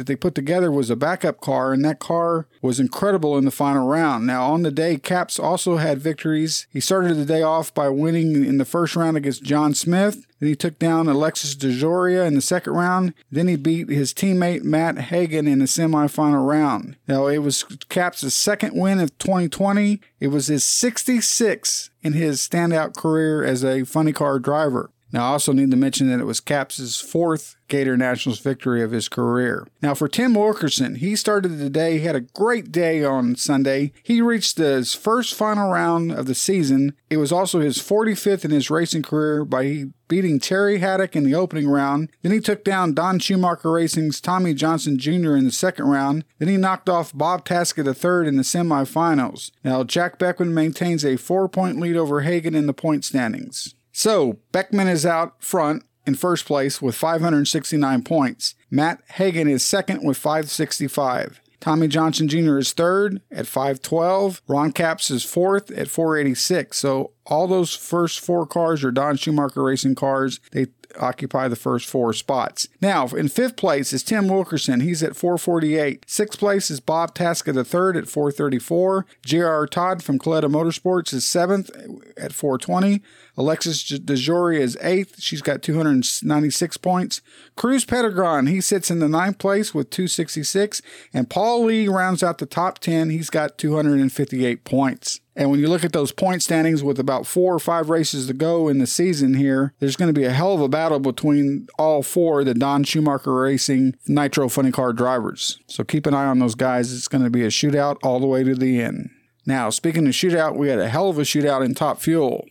that 0.00 0.06
they 0.06 0.16
put 0.16 0.34
together 0.34 0.72
was 0.72 0.88
a 0.88 0.96
backup 0.96 1.42
car, 1.42 1.74
and 1.74 1.84
that 1.84 1.98
car 1.98 2.46
was 2.62 2.80
incredible 2.80 3.36
in 3.36 3.44
the 3.44 3.50
final 3.50 3.86
round. 3.86 4.26
Now, 4.26 4.50
on 4.50 4.62
the 4.62 4.70
day, 4.70 4.96
Capps 4.96 5.38
also 5.38 5.76
had 5.76 6.00
victories. 6.00 6.66
He 6.72 6.80
started 6.80 7.18
the 7.18 7.26
day 7.26 7.42
off 7.42 7.74
by 7.74 7.90
winning 7.90 8.46
in 8.46 8.56
the 8.56 8.64
first 8.64 8.96
round 8.96 9.18
against 9.18 9.42
John 9.42 9.74
Smith. 9.74 10.26
Then 10.38 10.48
he 10.48 10.56
took 10.56 10.78
down 10.78 11.06
Alexis 11.06 11.54
DeJoria 11.54 12.26
in 12.26 12.34
the 12.34 12.40
second 12.40 12.72
round. 12.72 13.12
Then 13.30 13.46
he 13.46 13.56
beat 13.56 13.90
his 13.90 14.14
teammate 14.14 14.62
Matt 14.62 14.96
Hagan 14.96 15.46
in 15.46 15.58
the 15.58 15.66
semifinal 15.66 16.48
round. 16.48 16.96
Now, 17.06 17.26
it 17.26 17.38
was 17.38 17.64
Capps' 17.90 18.32
second 18.32 18.74
win 18.74 19.00
of 19.00 19.18
2020. 19.18 20.00
It 20.18 20.28
was 20.28 20.46
his 20.46 20.64
66 20.64 21.90
in 22.02 22.14
his 22.14 22.40
standout 22.40 22.96
career 22.96 23.44
as 23.44 23.62
a 23.62 23.84
funny 23.84 24.14
car 24.14 24.38
driver. 24.38 24.90
Now, 25.12 25.24
I 25.24 25.28
also 25.28 25.52
need 25.52 25.70
to 25.70 25.76
mention 25.76 26.08
that 26.08 26.20
it 26.20 26.26
was 26.26 26.40
Capps' 26.40 27.00
fourth 27.00 27.56
Gator 27.68 27.96
Nationals 27.96 28.40
victory 28.40 28.82
of 28.82 28.90
his 28.90 29.08
career. 29.08 29.66
Now, 29.82 29.94
for 29.94 30.08
Tim 30.08 30.34
Wilkerson, 30.34 30.96
he 30.96 31.16
started 31.16 31.58
the 31.58 31.70
day, 31.70 31.98
he 31.98 32.04
had 32.04 32.16
a 32.16 32.20
great 32.20 32.70
day 32.70 33.02
on 33.02 33.36
Sunday. 33.36 33.92
He 34.02 34.20
reached 34.20 34.58
his 34.58 34.94
first 34.94 35.34
final 35.34 35.70
round 35.70 36.12
of 36.12 36.26
the 36.26 36.34
season. 36.34 36.94
It 37.08 37.16
was 37.16 37.32
also 37.32 37.60
his 37.60 37.78
45th 37.78 38.44
in 38.44 38.50
his 38.50 38.70
racing 38.70 39.02
career 39.02 39.44
by 39.44 39.86
beating 40.08 40.40
Terry 40.40 40.78
Haddock 40.78 41.14
in 41.14 41.22
the 41.22 41.36
opening 41.36 41.68
round. 41.68 42.10
Then 42.22 42.32
he 42.32 42.40
took 42.40 42.64
down 42.64 42.94
Don 42.94 43.20
Schumacher 43.20 43.70
Racing's 43.70 44.20
Tommy 44.20 44.52
Johnson 44.54 44.98
Jr. 44.98 45.36
in 45.36 45.44
the 45.44 45.52
second 45.52 45.86
round. 45.86 46.24
Then 46.38 46.48
he 46.48 46.56
knocked 46.56 46.88
off 46.88 47.16
Bob 47.16 47.44
Tasca 47.44 47.86
III 47.86 48.28
in 48.28 48.36
the 48.36 48.42
semifinals. 48.42 49.52
Now, 49.62 49.84
Jack 49.84 50.18
Beckman 50.18 50.52
maintains 50.52 51.04
a 51.04 51.16
four 51.16 51.48
point 51.48 51.78
lead 51.78 51.96
over 51.96 52.22
Hagan 52.22 52.56
in 52.56 52.66
the 52.66 52.74
point 52.74 53.04
standings. 53.04 53.74
So, 53.92 54.38
Beckman 54.52 54.88
is 54.88 55.04
out 55.04 55.42
front 55.42 55.84
in 56.06 56.14
first 56.14 56.46
place 56.46 56.80
with 56.80 56.94
569 56.94 58.02
points. 58.02 58.54
Matt 58.70 59.02
Hagan 59.12 59.48
is 59.48 59.64
second 59.64 60.04
with 60.04 60.16
565. 60.16 61.40
Tommy 61.60 61.88
Johnson 61.88 62.26
Jr. 62.26 62.58
is 62.58 62.72
third 62.72 63.20
at 63.30 63.46
512. 63.46 64.40
Ron 64.48 64.72
Capps 64.72 65.10
is 65.10 65.24
fourth 65.24 65.70
at 65.70 65.88
486. 65.88 66.76
So 66.76 67.12
all 67.30 67.46
those 67.46 67.74
first 67.74 68.20
four 68.20 68.46
cars 68.46 68.84
are 68.84 68.90
Don 68.90 69.16
Schumacher 69.16 69.62
Racing 69.62 69.94
cars. 69.94 70.40
They 70.52 70.66
occupy 70.98 71.48
the 71.48 71.56
first 71.56 71.86
four 71.86 72.12
spots. 72.12 72.68
Now, 72.80 73.06
in 73.08 73.28
fifth 73.28 73.56
place 73.56 73.92
is 73.92 74.02
Tim 74.02 74.28
Wilkerson. 74.28 74.80
He's 74.80 75.02
at 75.02 75.16
448. 75.16 76.04
Sixth 76.08 76.38
place 76.38 76.70
is 76.70 76.80
Bob 76.80 77.14
Tasca 77.14 77.54
III 77.54 78.00
at 78.00 78.08
434. 78.08 79.06
J.R. 79.24 79.66
Todd 79.66 80.02
from 80.02 80.18
Kalitta 80.18 80.50
Motorsports 80.50 81.12
is 81.12 81.26
seventh 81.26 81.70
at 82.16 82.32
420. 82.32 83.02
Alexis 83.36 83.82
DeJoria 83.84 84.60
is 84.60 84.76
eighth. 84.80 85.20
She's 85.20 85.42
got 85.42 85.62
296 85.62 86.76
points. 86.78 87.20
Cruz 87.56 87.84
Pedregon, 87.84 88.48
he 88.48 88.60
sits 88.60 88.90
in 88.90 88.98
the 88.98 89.08
ninth 89.08 89.38
place 89.38 89.74
with 89.74 89.90
266. 89.90 90.82
And 91.14 91.30
Paul 91.30 91.64
Lee 91.64 91.88
rounds 91.88 92.22
out 92.22 92.38
the 92.38 92.46
top 92.46 92.80
10. 92.80 93.10
He's 93.10 93.30
got 93.30 93.58
258 93.58 94.64
points. 94.64 95.20
And 95.36 95.50
when 95.50 95.60
you 95.60 95.68
look 95.68 95.84
at 95.84 95.92
those 95.92 96.12
point 96.12 96.42
standings 96.42 96.82
with 96.82 96.98
about 96.98 97.26
four 97.26 97.54
or 97.54 97.58
five 97.58 97.88
races 97.88 98.26
to 98.26 98.32
go 98.32 98.68
in 98.68 98.78
the 98.78 98.86
season 98.86 99.34
here, 99.34 99.72
there's 99.78 99.96
going 99.96 100.12
to 100.12 100.18
be 100.18 100.26
a 100.26 100.32
hell 100.32 100.54
of 100.54 100.60
a 100.60 100.68
battle 100.68 100.98
between 100.98 101.68
all 101.78 102.02
four 102.02 102.40
of 102.40 102.46
the 102.46 102.54
Don 102.54 102.84
Schumacher 102.84 103.34
Racing 103.34 103.94
Nitro 104.06 104.48
Funny 104.48 104.72
Car 104.72 104.92
drivers. 104.92 105.58
So 105.66 105.84
keep 105.84 106.06
an 106.06 106.14
eye 106.14 106.26
on 106.26 106.40
those 106.40 106.54
guys. 106.54 106.92
It's 106.92 107.08
going 107.08 107.24
to 107.24 107.30
be 107.30 107.44
a 107.44 107.48
shootout 107.48 107.96
all 108.02 108.20
the 108.20 108.26
way 108.26 108.42
to 108.42 108.54
the 108.54 108.80
end. 108.80 109.10
Now, 109.46 109.70
speaking 109.70 110.06
of 110.06 110.12
shootout, 110.12 110.56
we 110.56 110.68
had 110.68 110.78
a 110.78 110.88
hell 110.88 111.08
of 111.08 111.18
a 111.18 111.22
shootout 111.22 111.64
in 111.64 111.74
Top 111.74 112.00
Fuel. 112.00 112.46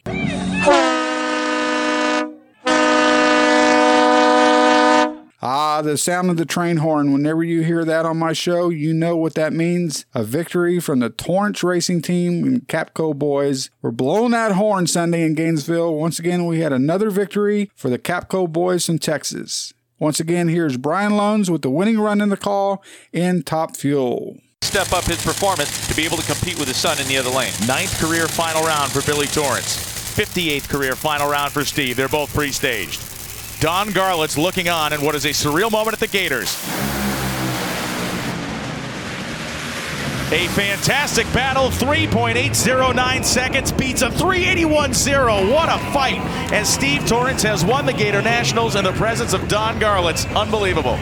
Ah, 5.42 5.82
the 5.82 5.98
sound 5.98 6.30
of 6.30 6.36
the 6.36 6.46
train 6.46 6.78
horn. 6.78 7.14
Whenever 7.14 7.44
you 7.44 7.62
hear 7.62 7.86
that 7.86 8.06
on 8.06 8.18
my 8.18 8.34
show, 8.34 8.68
you 8.68 8.94
know 8.94 9.16
what 9.16 9.36
that 9.36 9.54
means. 9.54 10.06
A 10.14 10.24
victory 10.24 10.82
from 10.82 11.00
the 11.00 11.10
Torrence 11.10 11.64
Racing 11.64 12.02
Team 12.02 12.44
and 12.44 12.68
Capco 12.68 13.16
boys. 13.16 13.70
We're 13.82 13.92
blowing 13.92 14.32
that 14.32 14.54
horn 14.54 14.86
Sunday 14.88 15.24
in 15.24 15.36
Gainesville. 15.36 15.96
Once 15.96 16.20
again, 16.20 16.46
we 16.46 16.60
had 16.60 16.74
another 16.74 17.10
victory 17.10 17.72
for 17.74 17.90
the 17.90 17.98
Capco 17.98 18.52
boys 18.52 18.86
from 18.86 19.00
Texas. 19.00 19.74
Once 19.98 20.20
again, 20.20 20.50
here's 20.50 20.76
Brian 20.76 21.14
Lohnes 21.14 21.50
with 21.50 21.62
the 21.62 21.70
winning 21.70 22.00
run 22.00 22.20
in 22.20 22.30
the 22.30 22.38
call 22.38 22.84
in 23.14 23.44
Top 23.44 23.78
Fuel. 23.78 24.38
Step 24.62 24.92
up 24.92 25.06
his 25.06 25.24
performance 25.24 25.88
to 25.88 25.96
be 25.96 26.04
able 26.04 26.18
to 26.18 26.26
compete 26.26 26.60
with 26.60 26.68
his 26.68 26.78
son 26.78 27.00
in 27.00 27.08
the 27.08 27.18
other 27.18 27.30
lane. 27.30 27.54
Ninth 27.66 27.98
career 28.00 28.28
final 28.28 28.64
round 28.64 28.92
for 28.92 29.02
Billy 29.06 29.28
Torrence. 29.28 29.78
58th 30.18 30.68
career 30.68 30.96
final 30.96 31.30
round 31.30 31.54
for 31.54 31.64
Steve. 31.64 31.96
They're 31.96 32.10
both 32.10 32.34
pre-staged. 32.34 33.09
Don 33.60 33.90
Garlits 33.90 34.38
looking 34.38 34.70
on 34.70 34.94
in 34.94 35.02
what 35.02 35.16
is 35.16 35.26
a 35.26 35.30
surreal 35.30 35.70
moment 35.70 35.94
at 35.94 36.00
the 36.00 36.08
Gators. 36.08 36.56
A 40.32 40.48
fantastic 40.50 41.26
battle, 41.34 41.70
3.809 41.70 43.26
seconds, 43.26 43.72
beats 43.74 44.02
a 44.02 44.10
381.0. 44.10 45.52
What 45.52 45.68
a 45.68 45.80
fight! 45.92 46.20
As 46.54 46.72
Steve 46.72 47.06
Torrence 47.06 47.44
has 47.44 47.66
won 47.66 47.86
the 47.86 47.94
Gator 47.94 48.22
Nationals 48.22 48.76
in 48.76 48.86
the 48.86 48.94
presence 48.94 49.34
of 49.34 49.48
Don 49.50 49.78
Garlits. 49.78 50.34
Unbelievable. 50.36 50.98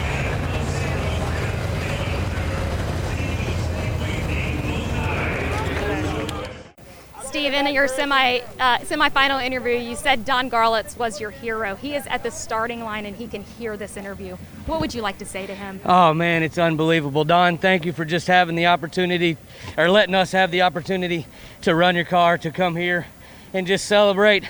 Steve, 7.38 7.54
in 7.54 7.72
your 7.72 7.86
semi 7.86 8.40
uh, 8.58 8.78
semifinal 8.78 9.40
interview, 9.40 9.78
you 9.78 9.94
said 9.94 10.24
Don 10.24 10.50
Garlits 10.50 10.96
was 10.96 11.20
your 11.20 11.30
hero. 11.30 11.76
He 11.76 11.94
is 11.94 12.04
at 12.08 12.24
the 12.24 12.32
starting 12.32 12.82
line 12.82 13.06
and 13.06 13.14
he 13.14 13.28
can 13.28 13.44
hear 13.44 13.76
this 13.76 13.96
interview. 13.96 14.36
What 14.66 14.80
would 14.80 14.92
you 14.92 15.02
like 15.02 15.18
to 15.18 15.24
say 15.24 15.46
to 15.46 15.54
him? 15.54 15.80
Oh 15.84 16.12
man, 16.12 16.42
it's 16.42 16.58
unbelievable, 16.58 17.22
Don. 17.22 17.56
Thank 17.56 17.84
you 17.84 17.92
for 17.92 18.04
just 18.04 18.26
having 18.26 18.56
the 18.56 18.66
opportunity, 18.66 19.36
or 19.76 19.88
letting 19.88 20.16
us 20.16 20.32
have 20.32 20.50
the 20.50 20.62
opportunity 20.62 21.28
to 21.62 21.76
run 21.76 21.94
your 21.94 22.04
car, 22.04 22.38
to 22.38 22.50
come 22.50 22.74
here, 22.74 23.06
and 23.54 23.68
just 23.68 23.84
celebrate 23.84 24.42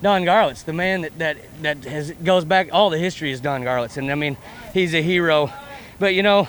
Don 0.00 0.22
Garlits, 0.22 0.64
the 0.64 0.72
man 0.72 1.00
that 1.00 1.18
that 1.18 1.38
that 1.62 1.84
has 1.84 2.12
goes 2.12 2.44
back. 2.44 2.68
All 2.70 2.90
the 2.90 2.98
history 2.98 3.32
is 3.32 3.40
Don 3.40 3.64
Garlits, 3.64 3.96
and 3.96 4.08
I 4.08 4.14
mean, 4.14 4.36
he's 4.72 4.94
a 4.94 5.02
hero. 5.02 5.52
But 5.98 6.14
you 6.14 6.22
know, 6.22 6.46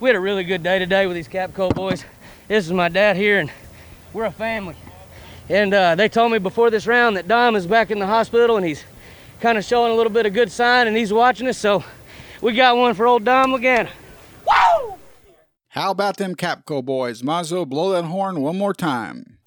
we 0.00 0.08
had 0.08 0.16
a 0.16 0.20
really 0.20 0.42
good 0.42 0.64
day 0.64 0.80
today 0.80 1.06
with 1.06 1.14
these 1.14 1.28
Capco 1.28 1.72
boys. 1.72 2.04
This 2.48 2.66
is 2.66 2.72
my 2.72 2.88
dad 2.88 3.14
here, 3.14 3.38
and 3.38 3.52
we're 4.12 4.24
a 4.24 4.32
family. 4.32 4.74
And 5.50 5.74
uh, 5.74 5.96
they 5.96 6.08
told 6.08 6.30
me 6.30 6.38
before 6.38 6.70
this 6.70 6.86
round 6.86 7.16
that 7.16 7.26
Dom 7.26 7.56
is 7.56 7.66
back 7.66 7.90
in 7.90 7.98
the 7.98 8.06
hospital 8.06 8.56
and 8.56 8.64
he's 8.64 8.84
kind 9.40 9.58
of 9.58 9.64
showing 9.64 9.90
a 9.90 9.96
little 9.96 10.12
bit 10.12 10.24
of 10.24 10.32
good 10.32 10.52
sign 10.52 10.86
and 10.86 10.96
he's 10.96 11.12
watching 11.12 11.48
us. 11.48 11.58
So 11.58 11.82
we 12.40 12.52
got 12.52 12.76
one 12.76 12.94
for 12.94 13.08
old 13.08 13.24
Dom 13.24 13.52
again. 13.54 13.88
Woo! 14.46 14.94
How 15.70 15.90
about 15.90 16.18
them 16.18 16.36
Capco 16.36 16.84
boys? 16.84 17.22
Mazo, 17.22 17.68
blow 17.68 17.90
that 17.90 18.04
horn 18.04 18.42
one 18.42 18.56
more 18.56 18.72
time. 18.72 19.38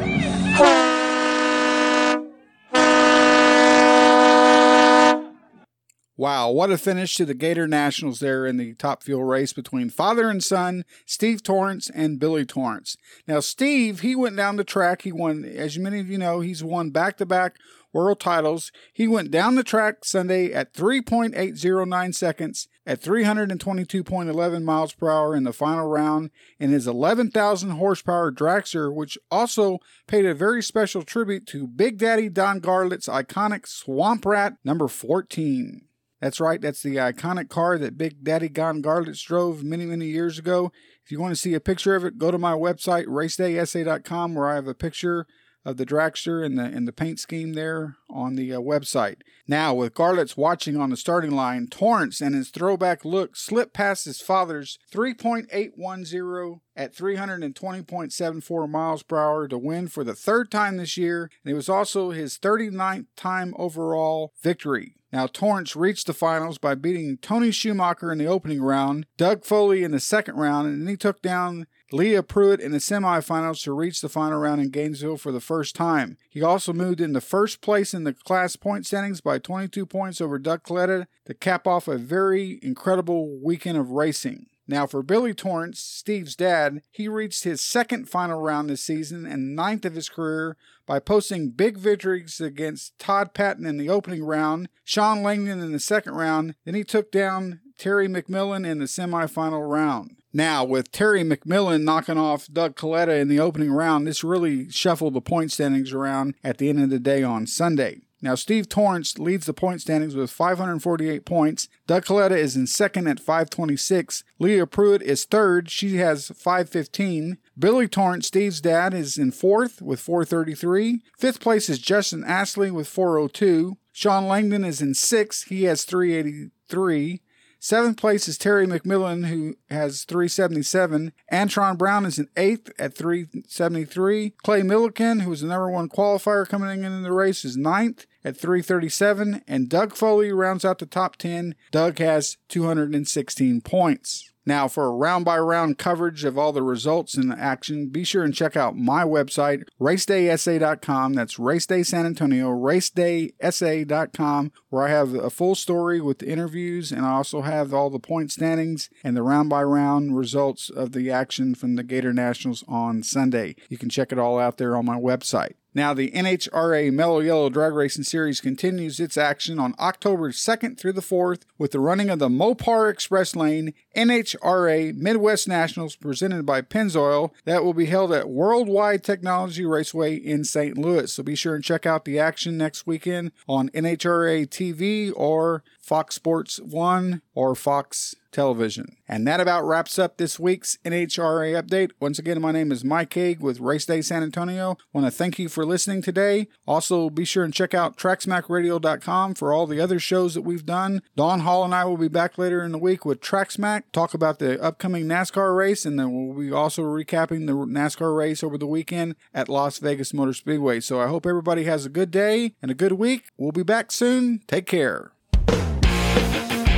Wow, 6.16 6.52
what 6.52 6.70
a 6.70 6.78
finish 6.78 7.16
to 7.16 7.26
the 7.26 7.34
Gator 7.34 7.68
Nationals 7.68 8.20
there 8.20 8.46
in 8.46 8.58
the 8.58 8.76
top 8.76 9.02
fuel 9.02 9.24
race 9.24 9.52
between 9.52 9.90
father 9.90 10.30
and 10.30 10.44
son, 10.44 10.86
Steve 11.08 11.42
Torrence 11.42 11.90
and 11.90 12.20
Billy 12.20 12.46
Torrence. 12.46 12.96
Now, 13.28 13.40
Steve, 13.40 14.02
he 14.02 14.16
went 14.16 14.36
down 14.36 14.58
the 14.58 14.64
track. 14.64 15.02
He 15.02 15.12
won, 15.12 15.44
as 15.44 15.80
many 15.80 16.00
of 16.00 16.12
you 16.12 16.20
know, 16.20 16.40
he's 16.40 16.64
won 16.64 16.92
back 16.92 17.18
to 17.18 17.26
back 17.26 17.56
world 17.92 18.20
titles. 18.20 18.72
He 18.94 19.08
went 19.08 19.32
down 19.32 19.56
the 19.56 19.64
track 19.64 20.06
Sunday 20.06 20.54
at 20.54 20.76
3.809 20.76 22.14
seconds 22.14 22.68
at 22.86 23.02
322.11 23.02 24.64
miles 24.64 24.94
per 24.94 25.10
hour 25.10 25.36
in 25.36 25.46
the 25.46 25.52
final 25.52 25.88
round 25.88 26.30
in 26.60 26.70
his 26.70 26.86
11,000 26.86 27.72
horsepower 27.72 28.32
dragster, 28.32 28.94
which 28.94 29.18
also 29.32 29.80
paid 30.06 30.28
a 30.28 30.36
very 30.36 30.62
special 30.62 31.02
tribute 31.02 31.48
to 31.48 31.66
Big 31.66 31.98
Daddy 31.98 32.30
Don 32.30 32.62
Garlits' 32.62 33.10
iconic 33.10 33.66
Swamp 33.66 34.28
Rat 34.28 34.54
number 34.64 34.88
14. 34.88 35.88
That's 36.24 36.40
right, 36.40 36.62
that's 36.62 36.82
the 36.82 36.96
iconic 36.96 37.50
car 37.50 37.78
that 37.78 37.98
Big 37.98 38.24
Daddy 38.24 38.48
Don 38.48 38.82
Garlits 38.82 39.26
drove 39.26 39.62
many, 39.62 39.86
many 39.86 40.06
years 40.06 40.40
ago. 40.40 40.72
If 41.04 41.12
you 41.12 41.20
want 41.20 41.34
to 41.34 41.36
see 41.36 41.54
a 41.54 41.60
picture 41.60 41.96
of 41.96 42.06
it, 42.06 42.18
go 42.18 42.32
to 42.32 42.38
my 42.38 42.54
website, 42.54 43.08
racedaysa.com, 43.08 44.34
where 44.34 44.48
I 44.48 44.56
have 44.56 44.70
a 44.70 44.74
picture 44.74 45.28
of 45.66 45.76
the 45.76 45.86
dragster 45.86 46.46
and 46.46 46.58
the 46.58 46.64
and 46.64 46.88
the 46.88 46.94
paint 46.94 47.20
scheme 47.20 47.56
there 47.56 47.98
on 48.10 48.38
the 48.38 48.54
uh, 48.54 48.60
website. 48.60 49.18
Now, 49.50 49.74
with 49.74 49.96
Garlits 49.96 50.38
watching 50.38 50.78
on 50.78 50.92
the 50.92 50.96
starting 50.96 51.32
line, 51.32 51.68
Torrence 51.68 52.22
and 52.22 52.36
his 52.36 52.52
throwback 52.52 53.04
look 53.04 53.36
slipped 53.36 53.74
past 53.74 54.06
his 54.06 54.22
father's 54.22 54.80
3.810 54.94 56.62
at 56.78 56.96
320.74 56.96 58.70
miles 58.70 59.04
per 59.04 59.18
hour 59.18 59.50
to 59.50 59.58
win 59.58 59.90
for 59.90 60.06
the 60.06 60.16
third 60.16 60.50
time 60.50 60.78
this 60.78 60.96
year, 60.96 61.30
and 61.44 61.52
it 61.52 61.56
was 61.56 61.68
also 61.68 62.12
his 62.12 62.38
39th 62.38 63.08
time 63.18 63.54
overall 63.58 64.32
victory. 64.42 64.96
Now, 65.14 65.28
Torrence 65.28 65.76
reached 65.76 66.08
the 66.08 66.14
finals 66.14 66.58
by 66.58 66.74
beating 66.74 67.18
Tony 67.18 67.52
Schumacher 67.52 68.12
in 68.12 68.18
the 68.18 68.26
opening 68.26 68.64
round, 68.64 69.06
Doug 69.16 69.46
Foley 69.46 69.84
in 69.84 69.92
the 69.92 70.00
second 70.00 70.38
round, 70.38 70.68
and 70.68 70.82
then 70.82 70.88
he 70.88 70.98
took 70.98 71.22
down 71.22 71.68
Leah 71.92 72.24
Pruett 72.24 72.60
in 72.60 72.72
the 72.72 72.80
semifinals 72.80 73.62
to 73.62 73.74
reach 73.74 74.02
the 74.02 74.10
final 74.10 74.40
round 74.40 74.60
in 74.60 74.72
Gainesville 74.72 75.18
for 75.18 75.32
the 75.32 75.40
first 75.40 75.76
time. 75.76 76.18
He 76.32 76.42
also 76.42 76.74
moved 76.74 77.00
into 77.00 77.22
first 77.22 77.62
place 77.62 77.94
in 77.94 78.06
the 78.06 78.14
class 78.14 78.56
point 78.56 78.88
standings 78.88 79.22
by 79.22 79.38
22 79.38 79.86
points 79.86 80.20
over 80.20 80.40
Doug 80.40 80.64
Kalitta 80.64 81.06
to 81.26 81.36
cap 81.36 81.68
off 81.68 81.88
a 81.88 82.00
very 82.00 82.60
incredible 82.64 83.40
weekend 83.40 83.78
of 83.78 83.92
racing. 83.92 84.48
Now, 84.68 84.88
for 84.88 85.04
Billy 85.04 85.34
Torrence, 85.34 85.80
Steve's 85.80 86.36
dad, 86.36 86.82
he 86.90 87.08
reached 87.08 87.44
his 87.44 87.60
second 87.60 88.10
final 88.10 88.40
round 88.40 88.70
this 88.70 88.82
season 88.82 89.26
and 89.26 89.56
ninth 89.56 89.84
of 89.84 89.96
his 89.96 90.08
career 90.08 90.56
by 90.86 91.00
posting 91.00 91.50
big 91.50 91.78
victories 91.78 92.40
against 92.40 92.98
Todd 92.98 93.34
Patton 93.34 93.66
in 93.66 93.78
the 93.78 93.90
opening 93.90 94.24
round, 94.24 94.70
Shawn 94.84 95.22
Langdon 95.22 95.60
in 95.60 95.72
the 95.72 95.80
second 95.80 96.14
round, 96.14 96.56
then 96.66 96.76
he 96.76 96.84
took 96.84 97.12
down 97.12 97.60
Terry 97.78 98.08
McMillen 98.08 98.66
in 98.66 98.80
the 98.80 98.86
semifinal 98.86 99.70
round. 99.70 100.18
Now, 100.32 100.64
with 100.64 100.92
Terry 100.92 101.24
McMillen 101.24 101.84
knocking 101.84 102.18
off 102.18 102.48
Doug 102.48 102.76
Kalitta 102.76 103.20
in 103.20 103.28
the 103.28 103.40
opening 103.40 103.72
round, 103.72 104.08
this 104.08 104.24
really 104.24 104.70
shuffled 104.70 105.14
the 105.14 105.22
point 105.22 105.52
standings 105.52 105.94
around 105.94 106.36
at 106.44 106.58
the 106.58 106.70
end 106.70 106.82
of 106.82 106.90
the 106.90 107.00
day 107.00 107.22
on 107.22 107.46
Sunday. 107.46 108.02
Now, 108.24 108.36
Steve 108.36 108.70
Torrence 108.70 109.20
leads 109.20 109.48
the 109.48 109.54
point 109.54 109.82
standings 109.82 110.16
with 110.16 110.32
548 110.32 111.26
points. 111.26 111.68
Doug 111.88 112.06
Kalitta 112.06 112.38
is 112.38 112.56
in 112.56 112.68
second 112.68 113.08
at 113.08 113.20
526. 113.20 114.24
Leah 114.40 114.66
Pruett 114.66 115.02
is 115.02 115.26
third. 115.26 115.70
She 115.70 115.98
has 115.98 116.30
515. 116.30 117.38
Billy 117.60 117.90
Torrence, 117.90 118.28
Steve's 118.28 118.62
dad, 118.62 118.94
is 118.94 119.18
in 119.18 119.32
fourth 119.32 119.82
with 119.82 120.00
433. 120.00 121.02
Fifth 121.18 121.42
place 121.42 121.68
is 121.68 121.80
Justin 121.80 122.24
Ashley 122.24 122.72
with 122.72 122.88
402. 122.88 123.78
Shawn 123.92 124.26
Langdon 124.30 124.64
is 124.64 124.82
in 124.82 124.94
sixth. 124.94 125.50
He 125.50 125.64
has 125.64 125.84
383. 125.84 127.22
Seventh 127.60 127.98
place 127.98 128.30
is 128.30 128.38
Terry 128.38 128.66
McMillen, 128.68 129.28
who 129.28 129.56
has 129.70 130.06
377. 130.06 131.12
Antron 131.32 131.78
Brown 131.78 132.06
is 132.06 132.20
in 132.20 132.30
eighth 132.38 132.72
at 132.80 132.96
373. 132.96 134.32
Clay 134.44 134.62
Millican, 134.62 135.22
who 135.22 135.30
was 135.30 135.42
the 135.42 135.48
number 135.48 135.70
one 135.70 135.90
qualifier 135.90 136.48
coming 136.48 136.70
in 136.70 136.86
in 136.86 137.04
the 137.04 137.12
race, 137.12 137.44
is 137.46 137.56
ninth 137.56 138.06
at 138.24 138.38
337. 138.38 139.42
And 139.48 139.70
Doug 139.70 139.96
Foley 139.96 140.32
rounds 140.32 140.66
out 140.66 140.80
the 140.80 140.86
top 140.86 141.18
10. 141.18 141.56
Doug 141.72 142.00
has 142.00 142.38
216 142.50 143.62
points. 143.62 144.34
Now, 144.46 144.68
for 144.68 144.88
a 144.88 144.92
round 144.92 145.24
by 145.24 145.40
round 145.40 145.78
coverage 145.78 146.26
of 146.26 146.38
all 146.38 146.52
the 146.52 146.64
results 146.64 147.16
and 147.16 147.32
the 147.32 147.40
action, 147.40 147.88
be 147.88 148.04
sure 148.04 148.24
and 148.24 148.34
check 148.34 148.58
out 148.58 148.76
my 148.76 149.06
website, 149.06 149.64
racedaysa.com. 149.80 151.14
That's 151.14 151.40
Race 151.40 151.66
Day 151.66 151.82
San 151.84 152.06
Antonio, 152.06 152.50
racedaysa.com, 152.50 154.52
where 154.70 154.84
I 154.84 154.90
have 154.90 155.14
a 155.14 155.30
full 155.30 155.56
story 155.56 156.02
with 156.02 156.20
the 156.20 156.30
interviews 156.30 156.92
and 156.92 157.06
I 157.06 157.12
also 157.12 157.40
have 157.42 157.74
all 157.74 157.90
the 157.90 158.00
point 158.00 158.34
standings 158.34 158.90
and 159.04 159.16
the 159.16 159.24
round 159.24 159.50
by 159.50 159.64
round 159.64 160.18
results 160.18 160.70
of 160.70 160.92
the 160.92 161.10
action 161.10 161.56
from 161.56 161.76
the 161.76 161.84
Gator 161.84 162.12
Nationals 162.12 162.66
on 162.68 163.02
Sunday. 163.02 163.56
You 163.70 163.78
can 163.78 163.90
check 163.90 164.12
it 164.12 164.20
all 164.20 164.40
out 164.40 164.58
there 164.58 164.76
on 164.76 164.86
my 164.86 165.00
website. 165.00 165.54
Now, 165.76 165.94
the 165.94 166.12
NHRA 166.12 166.92
Mellow 166.94 167.20
Yellow 167.20 167.50
Drag 167.50 167.74
Racing 167.74 168.04
Series 168.04 168.40
continues 168.40 169.00
its 169.00 169.18
action 169.18 169.60
on 169.60 169.74
October 169.80 170.32
2nd 170.32 170.78
through 170.78 170.94
the 170.94 171.02
4th 171.02 171.42
with 171.58 171.72
the 171.72 171.80
running 171.80 172.10
of 172.10 172.20
the 172.20 172.30
Mopar 172.30 172.92
Express 172.92 173.36
Lane 173.36 173.74
NHRA 173.96 174.96
Midwest 174.96 175.48
Nationals 175.48 175.96
presented 175.96 176.46
by 176.46 176.62
Pennzoil 176.62 177.32
that 177.46 177.64
will 177.64 177.74
be 177.74 177.88
held 177.88 178.12
at 178.12 178.30
Worldwide 178.30 179.04
Technology 179.04 179.66
Raceway 179.66 180.16
in 180.16 180.44
St. 180.44 180.78
Louis. 180.78 181.12
So 181.12 181.24
be 181.24 181.36
sure 181.36 181.56
and 181.56 181.64
check 181.64 181.86
out 181.86 182.06
the 182.06 182.20
action 182.20 182.58
next 182.58 182.86
weekend 182.86 183.32
on 183.48 183.70
NHRA 183.70 184.48
TV 184.48 185.12
or 185.16 185.64
Fox 185.84 186.16
Sports 186.16 186.62
1 186.62 187.22
or 187.36 187.56
Fox 187.56 188.16
Television. 188.32 188.96
And 189.08 189.28
that 189.28 189.42
about 189.42 189.66
wraps 189.68 190.00
up 190.00 190.18
this 190.18 190.40
week's 190.40 190.78
NHRA 190.86 191.62
update. 191.62 191.92
Once 192.00 192.18
again, 192.18 192.42
my 192.42 192.52
name 192.52 192.72
is 192.72 192.84
Mike 192.84 193.12
Haag 193.12 193.42
with 193.42 193.60
Race 193.60 193.86
Day 193.86 194.02
San 194.02 194.24
Antonio. 194.24 194.78
want 194.94 195.06
to 195.06 195.12
thank 195.12 195.38
you 195.38 195.50
for 195.50 195.66
listening 195.66 196.02
today. 196.02 196.48
Also, 196.66 197.10
be 197.10 197.26
sure 197.26 197.44
and 197.44 197.54
check 197.54 197.74
out 197.74 197.98
TracksmackRadio.com 197.98 199.36
for 199.36 199.54
all 199.54 199.68
the 199.68 199.82
other 199.82 200.00
shows 200.00 200.34
that 200.34 200.42
we've 200.42 200.66
done. 200.66 201.02
Don 201.18 201.42
Hall 201.42 201.66
and 201.66 201.76
I 201.76 201.84
will 201.84 201.98
be 201.98 202.08
back 202.08 202.38
later 202.38 202.64
in 202.64 202.72
the 202.72 202.78
week 202.78 203.06
with 203.06 203.20
Tracksmack, 203.22 203.84
talk 203.92 204.14
about 204.14 204.40
the 204.40 204.62
upcoming 204.62 205.06
NASCAR 205.06 205.56
race, 205.56 205.86
and 205.86 206.00
then 206.00 206.14
we'll 206.14 206.40
be 206.40 206.52
also 206.52 206.82
recapping 206.82 207.46
the 207.46 207.54
NASCAR 207.54 208.16
race 208.16 208.42
over 208.42 208.58
the 208.58 208.66
weekend 208.66 209.16
at 209.34 209.50
Las 209.50 209.80
Vegas 209.80 210.14
Motor 210.14 210.34
Speedway. 210.34 210.80
So 210.80 211.02
I 211.02 211.08
hope 211.08 211.26
everybody 211.26 211.66
has 211.66 211.86
a 211.86 211.90
good 211.90 212.10
day 212.10 212.56
and 212.62 212.72
a 212.72 212.76
good 212.76 212.94
week. 212.94 213.26
We'll 213.38 213.52
be 213.52 213.64
back 213.64 213.92
soon. 213.92 214.42
Take 214.48 214.66
care. 214.66 215.12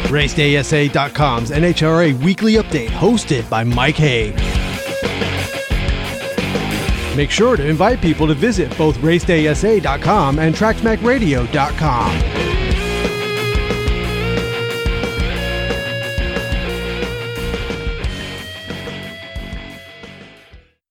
RacedaySA.com's 0.08 1.52
NHRA 1.52 2.24
Weekly 2.24 2.54
Update, 2.54 2.90
hosted 2.90 3.50
by 3.50 3.64
Mike 3.64 3.96
Haag. 3.96 4.36
Make 7.16 7.32
sure 7.32 7.56
to 7.56 7.66
invite 7.66 8.02
people 8.02 8.28
to 8.28 8.34
visit 8.34 8.78
both 8.78 8.98
RacedaySA.com 8.98 10.40
and 10.40 10.54
TracksmackRadio.com. 10.54 12.55